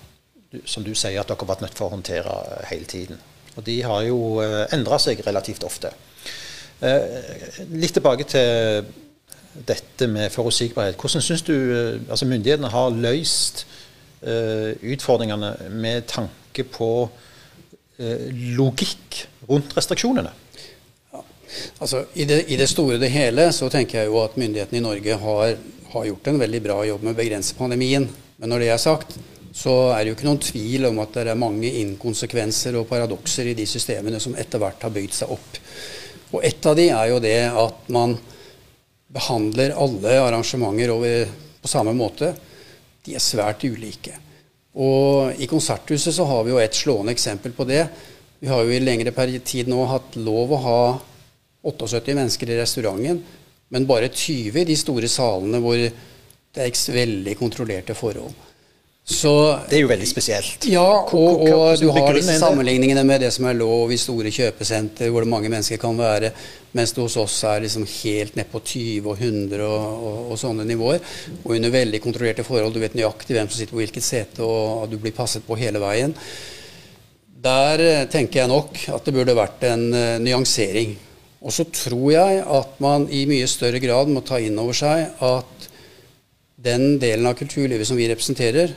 som 0.65 0.83
du 0.83 0.93
sier 0.93 1.19
at 1.19 1.27
dere 1.27 1.41
har 1.41 1.49
vært 1.55 1.65
nødt 1.65 1.77
for 1.77 1.89
å 1.89 1.95
håndtere 1.97 2.35
hele 2.69 2.85
tiden. 2.85 3.17
Og 3.55 3.63
de 3.63 3.79
har 3.85 4.03
jo 4.07 4.19
eh, 4.43 4.65
endra 4.75 4.99
seg 5.01 5.23
relativt 5.25 5.63
ofte. 5.67 5.91
Eh, 6.83 7.59
litt 7.71 7.95
tilbake 7.95 8.27
til 8.27 8.85
dette 9.65 10.07
med 10.11 10.33
forutsigbarhet. 10.33 10.97
Hvordan 10.99 11.23
syns 11.23 11.45
du 11.47 11.55
eh, 11.55 11.99
altså 12.09 12.27
myndighetene 12.29 12.73
har 12.73 12.95
løst 12.95 13.65
utfordringene 14.25 15.51
med 15.69 16.07
tanke 16.09 16.63
på 16.73 16.87
logikk 18.57 19.19
rundt 19.45 19.75
restriksjonene? 19.77 20.31
Altså, 21.79 22.05
i, 22.13 22.25
det, 22.25 22.43
I 22.51 22.59
det 22.59 22.69
store 22.71 22.97
og 22.97 23.03
det 23.03 23.13
hele 23.13 23.50
så 23.55 23.69
tenker 23.71 24.01
jeg 24.01 24.12
jo 24.12 24.19
at 24.24 24.38
myndighetene 24.39 24.81
i 24.81 24.85
Norge 24.85 25.17
har 25.21 25.55
har 25.95 26.05
gjort 26.05 26.27
en 26.27 26.39
veldig 26.39 26.62
bra 26.63 26.81
jobb 26.85 27.03
med 27.05 27.15
å 27.15 27.17
begrense 27.17 27.55
pandemien. 27.55 28.07
Men 28.38 28.51
når 28.51 28.63
det 28.63 28.71
er 28.74 28.81
sagt, 28.81 29.15
så 29.55 29.74
er 29.95 30.03
det 30.03 30.12
jo 30.12 30.17
ikke 30.17 30.27
noen 30.27 30.41
tvil 30.43 30.88
om 30.89 31.00
at 31.00 31.13
det 31.15 31.29
er 31.31 31.39
mange 31.39 31.71
inkonsekvenser 31.81 32.75
og 32.75 32.89
paradokser 32.89 33.47
i 33.47 33.55
de 33.55 33.67
systemene 33.69 34.19
som 34.19 34.35
etter 34.35 34.59
hvert 34.59 34.83
har 34.83 34.91
bygd 34.95 35.15
seg 35.15 35.31
opp. 35.31 35.62
Og 36.35 36.43
ett 36.43 36.67
av 36.67 36.75
de 36.75 36.89
er 36.89 37.13
jo 37.13 37.21
det 37.24 37.39
at 37.47 37.88
man 37.95 38.17
behandler 39.15 39.77
alle 39.79 40.17
arrangementer 40.19 40.91
over, 40.91 41.31
på 41.63 41.71
samme 41.71 41.95
måte. 41.95 42.33
De 43.05 43.15
er 43.15 43.24
svært 43.24 43.63
ulike. 43.63 44.17
Og 44.75 45.39
i 45.39 45.47
Konserthuset 45.47 46.12
så 46.17 46.25
har 46.27 46.43
vi 46.43 46.51
jo 46.51 46.59
et 46.59 46.75
slående 46.75 47.15
eksempel 47.15 47.55
på 47.55 47.63
det. 47.69 47.85
Vi 48.41 48.51
har 48.51 48.65
jo 48.65 48.74
i 48.75 48.83
lengre 48.83 49.13
tid 49.39 49.71
nå 49.71 49.85
hatt 49.88 50.17
lov 50.19 50.51
å 50.51 50.63
ha 50.65 50.79
78 51.65 52.15
mennesker 52.17 52.51
i 52.51 52.60
restauranten, 52.62 53.22
men 53.74 53.88
bare 53.89 54.12
20 54.13 54.62
i 54.62 54.67
de 54.69 54.75
store 54.77 55.10
salene 55.12 55.62
hvor 55.63 55.79
det 55.79 56.63
er 56.63 56.84
veldig 56.95 57.34
kontrollerte 57.39 57.95
forhold. 57.98 58.36
Så, 59.05 59.31
det 59.69 59.77
er 59.77 59.84
jo 59.84 59.89
veldig 59.91 60.07
spesielt. 60.10 60.63
Ja, 60.65 60.88
og, 61.13 61.43
og 61.45 61.77
du 61.77 61.91
har 61.93 62.15
disse 62.17 62.39
sammenligningene 62.41 63.03
med 63.05 63.22
det 63.22 63.29
som 63.36 63.45
er 63.45 63.57
lov 63.60 63.91
i 63.93 64.00
store 64.01 64.31
kjøpesenter, 64.34 65.12
hvor 65.13 65.22
det 65.22 65.29
mange 65.29 65.51
mennesker 65.53 65.77
kan 65.77 65.93
være, 66.00 66.31
mens 66.74 66.95
det 66.95 67.03
hos 67.03 67.17
oss 67.22 67.36
er 67.45 67.62
liksom 67.67 67.86
helt 67.86 68.34
ned 68.39 68.50
på 68.50 68.63
20 68.65 69.12
og 69.12 69.22
100 69.22 69.62
og, 69.62 69.86
og, 70.10 70.17
og, 70.31 70.39
sånne 70.41 70.65
nivåer. 70.65 71.05
Og 71.43 71.53
under 71.53 71.75
veldig 71.75 72.01
kontrollerte 72.01 72.48
forhold. 72.48 72.74
Du 72.74 72.81
vet 72.81 72.98
nøyaktig 72.98 73.38
hvem 73.38 73.51
som 73.51 73.60
sitter 73.60 73.75
på 73.75 73.84
hvilket 73.84 74.07
sete, 74.07 74.41
og 74.41 74.89
du 74.89 74.98
blir 74.98 75.13
passet 75.13 75.45
på 75.45 75.60
hele 75.62 75.84
veien. 75.86 76.17
Der 77.45 77.86
eh, 77.86 78.03
tenker 78.10 78.41
jeg 78.41 78.50
nok 78.50 78.88
at 78.89 79.05
det 79.05 79.13
burde 79.13 79.38
vært 79.38 79.67
en 79.69 79.86
uh, 79.93 80.17
nyansering. 80.17 80.98
Og 81.45 81.53
så 81.53 81.67
tror 81.69 82.09
jeg 82.09 82.41
at 82.41 82.79
man 82.81 83.05
i 83.13 83.25
mye 83.29 83.45
større 83.49 83.79
grad 83.83 84.09
må 84.09 84.23
ta 84.25 84.39
inn 84.41 84.57
over 84.57 84.73
seg 84.77 85.21
at 85.23 85.67
den 86.65 86.95
delen 86.97 87.27
av 87.29 87.37
kulturlivet 87.37 87.85
som 87.85 87.99
vi 87.99 88.07
representerer, 88.09 88.73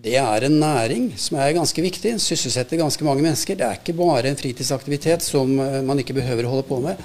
det 0.00 0.16
er 0.16 0.44
en 0.46 0.58
næring 0.60 1.10
som 1.20 1.36
er 1.40 1.54
ganske 1.56 1.82
viktig. 1.84 2.14
Sysselsetter 2.20 2.80
ganske 2.80 3.04
mange 3.04 3.24
mennesker. 3.24 3.56
Det 3.56 3.66
er 3.66 3.80
ikke 3.80 3.96
bare 3.98 4.30
en 4.30 4.38
fritidsaktivitet 4.38 5.24
som 5.24 5.52
eh, 5.60 5.80
man 5.84 6.00
ikke 6.00 6.16
behøver 6.16 6.48
å 6.48 6.54
holde 6.54 6.68
på 6.68 6.78
med. 6.84 7.00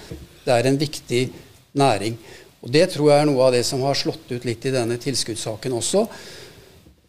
Det 0.45 0.53
er 0.53 0.69
en 0.69 0.79
viktig 0.79 1.21
næring. 1.75 2.15
Og 2.63 2.71
Det 2.71 2.85
tror 2.93 3.11
jeg 3.11 3.23
er 3.23 3.27
noe 3.29 3.43
av 3.47 3.51
det 3.55 3.65
som 3.67 3.83
har 3.83 3.99
slått 3.99 4.31
ut 4.31 4.47
litt 4.47 4.63
i 4.65 4.73
denne 4.73 4.95
tilskuddssaken 5.01 5.75
også. 5.75 6.05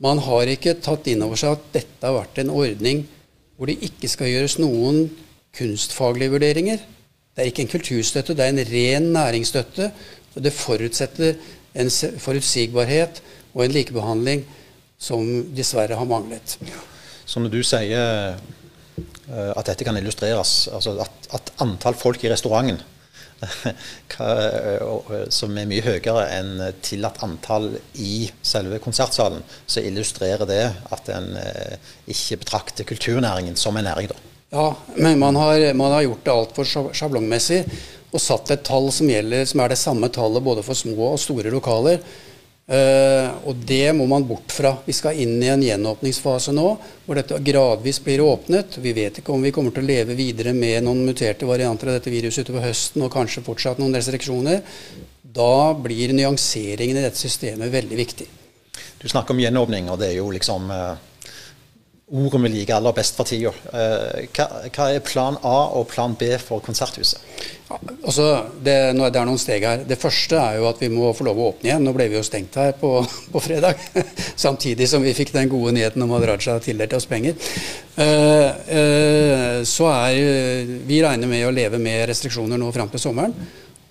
Man 0.03 0.19
har 0.27 0.51
ikke 0.53 0.75
tatt 0.83 1.07
inn 1.09 1.23
over 1.25 1.39
seg 1.41 1.55
at 1.55 1.71
dette 1.79 2.03
har 2.03 2.19
vært 2.19 2.43
en 2.43 2.53
ordning 2.53 3.07
hvor 3.57 3.71
det 3.71 3.79
ikke 3.87 4.11
skal 4.11 4.29
gjøres 4.29 4.59
noen 4.61 5.07
kunstfaglige 5.57 6.35
vurderinger. 6.35 6.83
Det 7.37 7.45
er 7.45 7.51
ikke 7.51 7.67
en 7.67 7.69
kulturstøtte, 7.69 8.33
det 8.33 8.47
er 8.47 8.55
en 8.55 8.63
ren 8.65 9.11
næringsstøtte. 9.13 9.91
og 10.35 10.45
Det 10.45 10.53
forutsetter 10.57 11.35
en 11.77 11.91
forutsigbarhet 12.19 13.21
og 13.55 13.65
en 13.65 13.75
likebehandling 13.75 14.47
som 14.99 15.27
dessverre 15.57 15.99
har 15.99 16.09
manglet. 16.09 16.57
Så 17.27 17.41
når 17.41 17.53
du 17.53 17.61
sier 17.61 18.33
uh, 18.33 19.53
at 19.53 19.69
dette 19.69 19.85
kan 19.85 19.99
illustreres, 20.01 20.69
altså 20.73 20.97
at, 21.05 21.29
at 21.37 21.53
antall 21.61 21.99
folk 22.01 22.25
i 22.25 22.31
restauranten 22.33 22.81
som 25.37 25.59
er 25.61 25.69
mye 25.69 25.85
høyere 25.85 26.23
enn 26.39 26.63
tillatt 26.81 27.21
antall 27.27 27.75
i 28.01 28.31
selve 28.41 28.81
konsertsalen, 28.81 29.45
så 29.69 29.85
illustrerer 29.85 30.49
det 30.49 30.63
at 30.73 31.11
en 31.13 31.37
ikke 32.09 32.41
betrakter 32.47 32.89
kulturnæringen 32.89 33.61
som 33.61 33.77
en 33.77 33.85
næring. 33.85 34.09
da. 34.09 34.36
Ja, 34.57 34.77
men 34.95 35.19
man 35.19 35.37
har, 35.37 35.75
man 35.75 35.93
har 35.93 36.03
gjort 36.03 36.25
det 36.25 36.33
altfor 36.33 36.93
sjablongmessig 36.97 37.59
og 38.09 38.23
satt 38.23 38.55
et 38.55 38.63
tall 38.65 38.87
som, 38.95 39.09
gjelder, 39.11 39.43
som 39.45 39.61
er 39.61 39.75
det 39.75 39.77
samme 39.77 40.09
tallet 40.09 40.45
både 40.47 40.63
for 40.65 40.79
små 40.79 41.11
og 41.11 41.19
store 41.21 41.51
lokaler. 41.53 41.99
Uh, 42.67 43.29
og 43.47 43.59
det 43.69 43.93
må 43.95 44.07
man 44.09 44.25
bort 44.25 44.55
fra. 44.57 44.73
Vi 44.87 44.95
skal 44.97 45.19
inn 45.21 45.35
i 45.45 45.51
en 45.53 45.61
gjenåpningsfase 45.63 46.55
nå, 46.57 46.71
hvor 47.05 47.21
dette 47.21 47.37
gradvis 47.45 48.01
blir 48.07 48.23
åpnet. 48.25 48.79
Vi 48.81 48.95
vet 48.97 49.21
ikke 49.21 49.35
om 49.35 49.45
vi 49.45 49.53
kommer 49.53 49.77
til 49.77 49.85
å 49.85 49.91
leve 49.91 50.17
videre 50.17 50.55
med 50.57 50.87
noen 50.87 51.05
muterte 51.05 51.47
varianter 51.47 51.93
av 51.93 51.99
dette 51.99 52.15
viruset 52.15 52.47
utover 52.47 52.65
høsten, 52.65 53.05
og 53.05 53.13
kanskje 53.13 53.45
fortsatt 53.45 53.83
noen 53.83 53.99
restriksjoner. 53.99 54.63
Da 55.37 55.75
blir 55.77 56.17
nyanseringen 56.17 56.97
i 56.97 57.05
dette 57.05 57.21
systemet 57.21 57.75
veldig 57.77 58.01
viktig. 58.01 58.31
Du 59.03 59.05
snakker 59.05 59.37
om 59.37 59.45
gjenåpning, 59.45 59.93
og 59.93 60.01
det 60.01 60.15
er 60.15 60.19
jo 60.23 60.33
liksom 60.33 60.73
uh 60.73 60.97
ordet 62.07 62.39
vi 62.45 62.49
liker 62.53 62.77
aller 62.77 62.95
best 62.95 63.17
for 63.19 63.27
tida. 63.27 63.51
Eh, 63.75 64.29
hva, 64.31 64.87
er 64.87 65.03
plan 65.03 65.35
A 65.43 65.57
og 65.75 65.89
plan 65.91 66.15
B 66.15 66.29
for 66.39 66.63
Konserthuset? 66.63 67.19
Altså, 68.07 68.29
det, 68.63 68.77
det, 68.95 69.19
er 69.19 69.27
noen 69.27 69.41
steg 69.43 69.65
her. 69.67 69.83
Det 69.89 69.99
første 69.99 70.39
er 70.39 70.61
jo 70.61 70.69
at 70.71 70.79
vi 70.79 70.91
må 70.93 71.11
få 71.17 71.27
lov 71.27 71.41
å 71.41 71.49
åpne 71.51 71.67
igjen. 71.67 71.83
Nå 71.83 71.95
ble 71.97 72.07
vi 72.13 72.19
jo 72.19 72.23
stengt 72.27 72.55
her 72.61 72.77
på, 72.79 73.01
på 73.33 73.43
fredag. 73.43 73.83
Samtidig 74.47 74.87
som 74.91 75.03
vi 75.03 75.17
fikk 75.19 75.35
den 75.35 75.51
gode 75.51 75.75
nyheten 75.75 76.05
om 76.07 76.15
at 76.15 76.29
Raja 76.31 76.55
tildelte 76.63 77.01
oss 77.01 77.09
penger. 77.11 77.35
Uh, 77.97 78.51
uh, 78.71 79.59
så 79.65 79.87
er 79.89 80.69
Vi 80.87 80.99
regner 81.01 81.31
med 81.31 81.47
å 81.47 81.55
leve 81.55 81.81
med 81.81 82.05
restriksjoner 82.11 82.61
nå 82.61 82.69
fram 82.77 82.93
til 82.93 83.03
sommeren. 83.03 83.35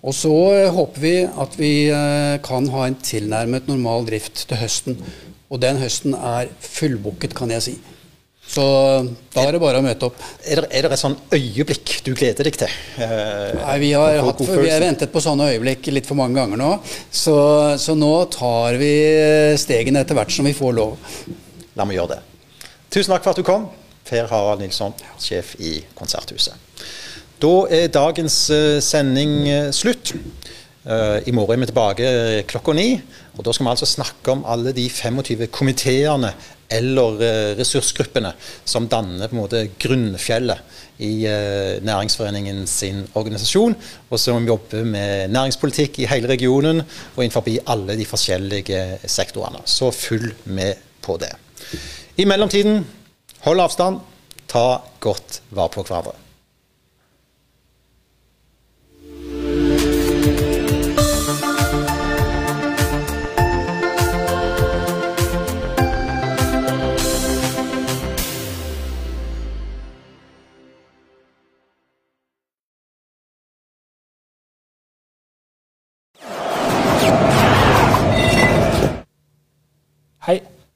Og 0.06 0.14
så 0.14 0.32
håper 0.72 1.02
vi 1.02 1.14
at 1.26 1.56
vi 1.58 1.74
kan 2.46 2.68
ha 2.70 2.84
en 2.86 2.98
tilnærmet 3.02 3.66
normal 3.66 4.06
drift 4.06 4.44
til 4.46 4.62
høsten. 4.62 5.00
Og 5.50 5.64
den 5.64 5.82
høsten 5.82 6.14
er 6.14 6.52
fullbooket, 6.62 7.34
kan 7.34 7.50
jeg 7.50 7.66
si. 7.66 7.76
Så 8.56 8.64
da 9.34 9.44
er 9.44 9.52
det 9.52 9.60
bare 9.60 9.82
å 9.82 9.84
møte 9.84 10.08
opp. 10.08 10.20
Er 10.48 10.62
det, 10.64 10.68
er 10.72 10.86
det 10.86 10.96
et 10.96 11.02
sånn 11.02 11.18
øyeblikk 11.36 11.98
du 12.06 12.14
gleder 12.16 12.48
deg 12.48 12.56
til? 12.62 12.76
Eh, 13.04 13.50
Nei, 13.58 13.74
vi 13.82 13.90
har, 13.92 14.20
hatt, 14.24 14.44
vi 14.48 14.70
har, 14.72 14.84
ventet 14.84 15.12
på 15.12 15.24
sånne 15.24 15.50
øyeblikk 15.52 15.90
litt 15.92 16.08
for 16.08 16.16
mange 16.20 16.40
ganger 16.40 16.62
nå. 16.62 16.70
Så, 17.12 17.36
så, 17.82 17.98
nå 18.00 18.14
tar 18.32 18.80
vi 18.80 18.94
stegene 19.60 20.06
etter 20.06 20.16
hvert 20.16 20.32
som 20.32 20.48
vi 20.48 20.56
får 20.56 20.78
lov. 20.78 21.12
La 21.76 21.88
meg 21.88 22.00
gjøre 22.00 22.16
det. 22.16 22.22
Tusen 22.96 23.12
takk 23.12 23.26
for 23.26 23.36
at 23.36 23.42
du 23.42 23.48
kom, 23.48 23.68
Per 24.08 24.32
Harald 24.32 24.64
Nilsson, 24.64 24.96
sjef 25.20 25.58
i 25.60 25.82
Konserthuset. 25.98 26.56
Da 27.44 27.54
er 27.76 27.92
dagens 27.92 28.40
uh, 28.56 28.78
sending 28.80 29.40
uh, 29.50 29.72
slutt. 29.76 30.16
I 30.86 31.32
morgen 31.34 31.56
er 31.58 31.64
vi 31.64 31.68
tilbake 31.72 32.10
klokka 32.46 32.76
ni. 32.78 32.92
Og 33.34 33.40
Da 33.42 33.50
skal 33.56 33.66
vi 33.66 33.72
altså 33.72 33.88
snakke 33.90 34.36
om 34.36 34.44
alle 34.46 34.70
de 34.70 34.84
25 34.86 35.48
komiteene 35.50 36.30
eller 36.70 37.22
eh, 37.22 37.52
ressursgruppene 37.60 38.32
som 38.64 38.88
danner 38.90 39.30
på 39.30 39.36
en 39.38 39.42
måte 39.42 39.62
grunnfjellet 39.82 40.82
i 41.06 41.26
eh, 41.28 41.84
Næringsforeningen 41.86 42.64
sin 42.70 43.04
organisasjon, 43.14 43.76
og 44.10 44.20
som 44.22 44.48
jobber 44.48 44.86
med 44.88 45.34
næringspolitikk 45.36 46.02
i 46.02 46.10
hele 46.10 46.32
regionen 46.32 46.82
og 46.82 47.24
innenfor 47.24 47.50
alle 47.72 47.98
de 48.00 48.08
forskjellige 48.08 48.84
sektorene. 49.06 49.64
Så 49.66 49.92
følg 49.92 50.34
med 50.46 50.76
på 51.06 51.18
det. 51.22 51.34
I 52.18 52.26
mellomtiden, 52.26 52.86
hold 53.46 53.66
avstand, 53.66 54.00
ta 54.48 54.68
godt 55.04 55.42
vare 55.52 55.74
på 55.74 55.84
hverandre. 55.84 56.25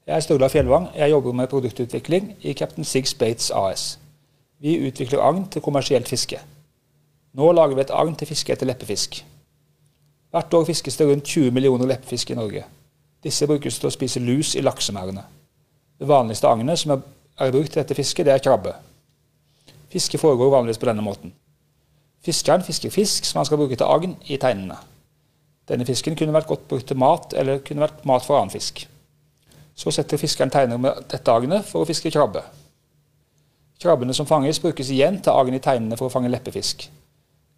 Jeg 0.10 0.16
er 0.16 0.24
Sturla 0.26 0.48
Fjellvang. 0.50 0.88
Jeg 0.98 1.12
jobber 1.12 1.32
med 1.38 1.48
produktutvikling 1.48 2.32
i 2.42 2.54
Captain 2.54 2.86
Six 2.86 3.14
Bates 3.14 3.52
AS. 3.52 4.00
Vi 4.60 4.88
utvikler 4.88 5.22
agn 5.22 5.46
til 5.54 5.62
kommersielt 5.62 6.10
fiske. 6.10 6.40
Nå 7.34 7.52
lager 7.52 7.76
vi 7.78 7.82
et 7.82 7.94
agn 7.94 8.16
til 8.18 8.28
fiske 8.28 8.54
etter 8.54 8.66
leppefisk. 8.66 9.20
Hvert 10.34 10.54
år 10.54 10.66
fiskes 10.66 10.98
det 10.98 11.08
rundt 11.08 11.30
20 11.30 11.52
millioner 11.52 11.86
leppefisk 11.94 12.32
i 12.32 12.40
Norge. 12.42 12.66
Disse 13.24 13.48
brukes 13.48 13.78
til 13.78 13.92
å 13.92 13.94
spise 13.94 14.20
lus 14.20 14.56
i 14.58 14.66
laksemerdene. 14.66 15.28
Det 16.00 16.10
vanligste 16.10 16.50
agnet 16.50 16.82
som 16.82 16.98
er 16.98 17.54
brukt 17.54 17.70
til 17.70 17.84
dette 17.84 18.02
fisket, 18.02 18.26
det 18.26 18.34
er 18.34 18.46
krabbe. 18.50 18.74
Fiske 19.94 20.18
foregår 20.18 20.56
vanligvis 20.58 20.82
på 20.82 20.90
denne 20.90 21.06
måten. 21.06 21.38
Fiskeren 22.26 22.66
fisker 22.66 22.90
fisk 22.90 23.30
som 23.30 23.44
han 23.44 23.46
skal 23.46 23.62
bruke 23.62 23.78
til 23.78 23.86
agn 23.86 24.18
i 24.26 24.42
teinene. 24.42 24.82
Denne 25.70 25.86
fisken 25.86 26.18
kunne 26.18 26.34
vært 26.34 26.50
godt 26.50 26.68
brukt 26.68 26.90
til 26.90 26.98
mat, 26.98 27.36
eller 27.38 27.62
kunne 27.62 27.86
vært 27.86 28.08
mat 28.10 28.26
for 28.26 28.42
annen 28.42 28.58
fisk. 28.58 28.90
Så 29.80 29.94
setter 29.96 30.20
fiskeren 30.20 30.52
teiner 30.52 30.80
med 30.82 31.06
dette 31.12 31.32
agnet 31.32 31.68
for 31.70 31.84
å 31.84 31.88
fiske 31.88 32.12
krabbe. 32.12 32.44
Krabbene 33.80 34.14
som 34.16 34.28
fanges, 34.28 34.60
brukes 34.60 34.90
igjen 34.92 35.22
til 35.24 35.32
agn 35.32 35.56
i 35.56 35.62
teinene 35.64 35.96
for 35.96 36.10
å 36.10 36.12
fange 36.12 36.32
leppefisk. 36.32 36.90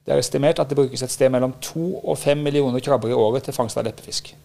Det 0.06 0.14
er 0.14 0.22
estimert 0.22 0.60
at 0.62 0.70
det 0.70 0.78
brukes 0.78 1.02
et 1.02 1.14
sted 1.14 1.34
mellom 1.34 1.56
to 1.66 1.96
og 1.98 2.20
fem 2.22 2.38
millioner 2.46 2.82
krabber 2.82 3.10
i 3.10 3.18
året 3.18 3.48
til 3.48 3.58
fangst 3.58 3.78
av 3.78 3.88
leppefisk. 3.88 4.36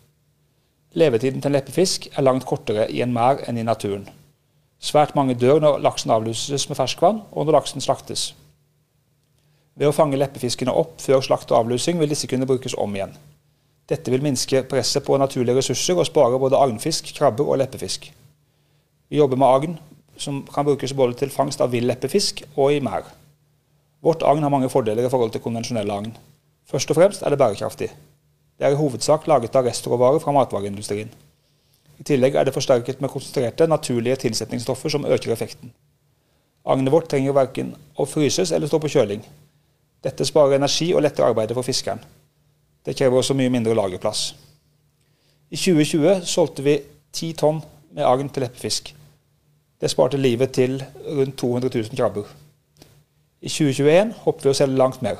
Levetiden 0.97 1.43
til 1.43 1.51
en 1.51 1.57
leppefisk 1.59 2.09
er 2.15 2.25
langt 2.25 2.47
kortere 2.49 2.89
i 2.89 3.03
en 3.05 3.13
merd 3.13 3.45
enn 3.49 3.61
i 3.61 3.65
naturen. 3.67 4.09
Svært 4.81 5.15
mange 5.17 5.37
dør 5.37 5.61
når 5.61 5.81
laksen 5.85 6.13
avluses 6.13 6.69
med 6.69 6.79
ferskvann, 6.81 7.23
og 7.33 7.45
når 7.45 7.59
laksen 7.59 7.85
slaktes. 7.85 8.31
Ved 9.77 9.89
å 9.89 9.97
fange 9.97 10.17
leppefiskene 10.17 10.73
opp 10.73 11.01
før 11.05 11.21
slakt 11.25 11.53
og 11.53 11.59
avlusing 11.61 12.01
vil 12.01 12.09
disse 12.09 12.29
kunne 12.29 12.49
brukes 12.49 12.77
om 12.81 12.97
igjen. 12.97 13.13
Dette 13.87 14.11
vil 14.11 14.23
minske 14.23 14.65
presset 14.67 15.05
på 15.07 15.19
naturlige 15.19 15.61
ressurser 15.61 15.99
og 15.99 16.09
spare 16.09 16.39
både 16.43 16.59
agnfisk, 16.59 17.13
krabber 17.15 17.47
og 17.47 17.61
leppefisk. 17.61 18.09
Vi 19.09 19.21
jobber 19.21 19.39
med 19.39 19.47
agn, 19.47 19.77
som 20.19 20.41
kan 20.55 20.67
brukes 20.67 20.95
både 20.97 21.15
til 21.21 21.31
fangst 21.31 21.63
av 21.63 21.71
vill 21.71 21.87
leppefisk 21.87 22.43
og 22.57 22.75
i 22.75 22.81
merd. 22.83 23.07
Vårt 24.03 24.25
agn 24.27 24.43
har 24.43 24.51
mange 24.51 24.71
fordeler 24.73 25.07
i 25.07 25.13
forhold 25.13 25.31
til 25.31 25.45
konvensjonelle 25.45 25.93
agn. 25.93 26.17
Først 26.67 26.91
og 26.91 26.99
fremst 26.99 27.23
er 27.23 27.31
det 27.31 27.39
bærekraftig. 27.39 27.91
Det 28.59 28.67
er 28.67 28.75
i 28.75 28.81
hovedsak 28.81 29.27
laget 29.31 29.55
av 29.55 29.69
restråvarer 29.69 30.19
fra 30.19 30.35
matvareindustrien. 30.35 31.13
I 32.01 32.05
tillegg 32.05 32.35
er 32.35 32.45
det 32.45 32.55
forsterket 32.55 33.01
med 33.01 33.13
konsentrerte, 33.13 33.67
naturlige 33.67 34.17
tilsetningsstoffer 34.27 34.93
som 34.93 35.07
øker 35.07 35.33
effekten. 35.33 35.73
Agnet 36.67 36.93
vårt 36.93 37.09
trenger 37.13 37.37
verken 37.37 37.75
å 37.95 38.05
fryses 38.09 38.51
eller 38.53 38.67
stå 38.67 38.81
på 38.83 38.91
kjøling. 38.91 39.23
Dette 40.03 40.27
sparer 40.27 40.59
energi 40.59 40.91
og 40.95 41.05
letter 41.07 41.25
arbeidet 41.25 41.55
for 41.55 41.67
fiskeren. 41.67 42.03
Det 42.87 42.95
krever 42.97 43.19
også 43.19 43.35
mye 43.35 43.51
mindre 43.51 43.75
lagerplass. 43.75 44.37
I 45.51 45.57
2020 45.57 46.27
solgte 46.27 46.63
vi 46.63 46.79
10 47.13 47.33
tonn 47.41 47.61
med 47.95 48.07
agn 48.07 48.29
til 48.31 48.45
leppefisk. 48.47 48.93
Det 49.81 49.91
sparte 49.91 50.19
livet 50.19 50.53
til 50.57 50.79
rundt 51.07 51.37
200 51.39 51.71
000 51.79 51.97
krabber. 51.97 52.25
I 53.43 53.49
2021 53.49 54.15
håper 54.23 54.47
vi 54.47 54.53
å 54.53 54.57
selge 54.57 54.79
langt 54.79 55.03
mer. 55.03 55.19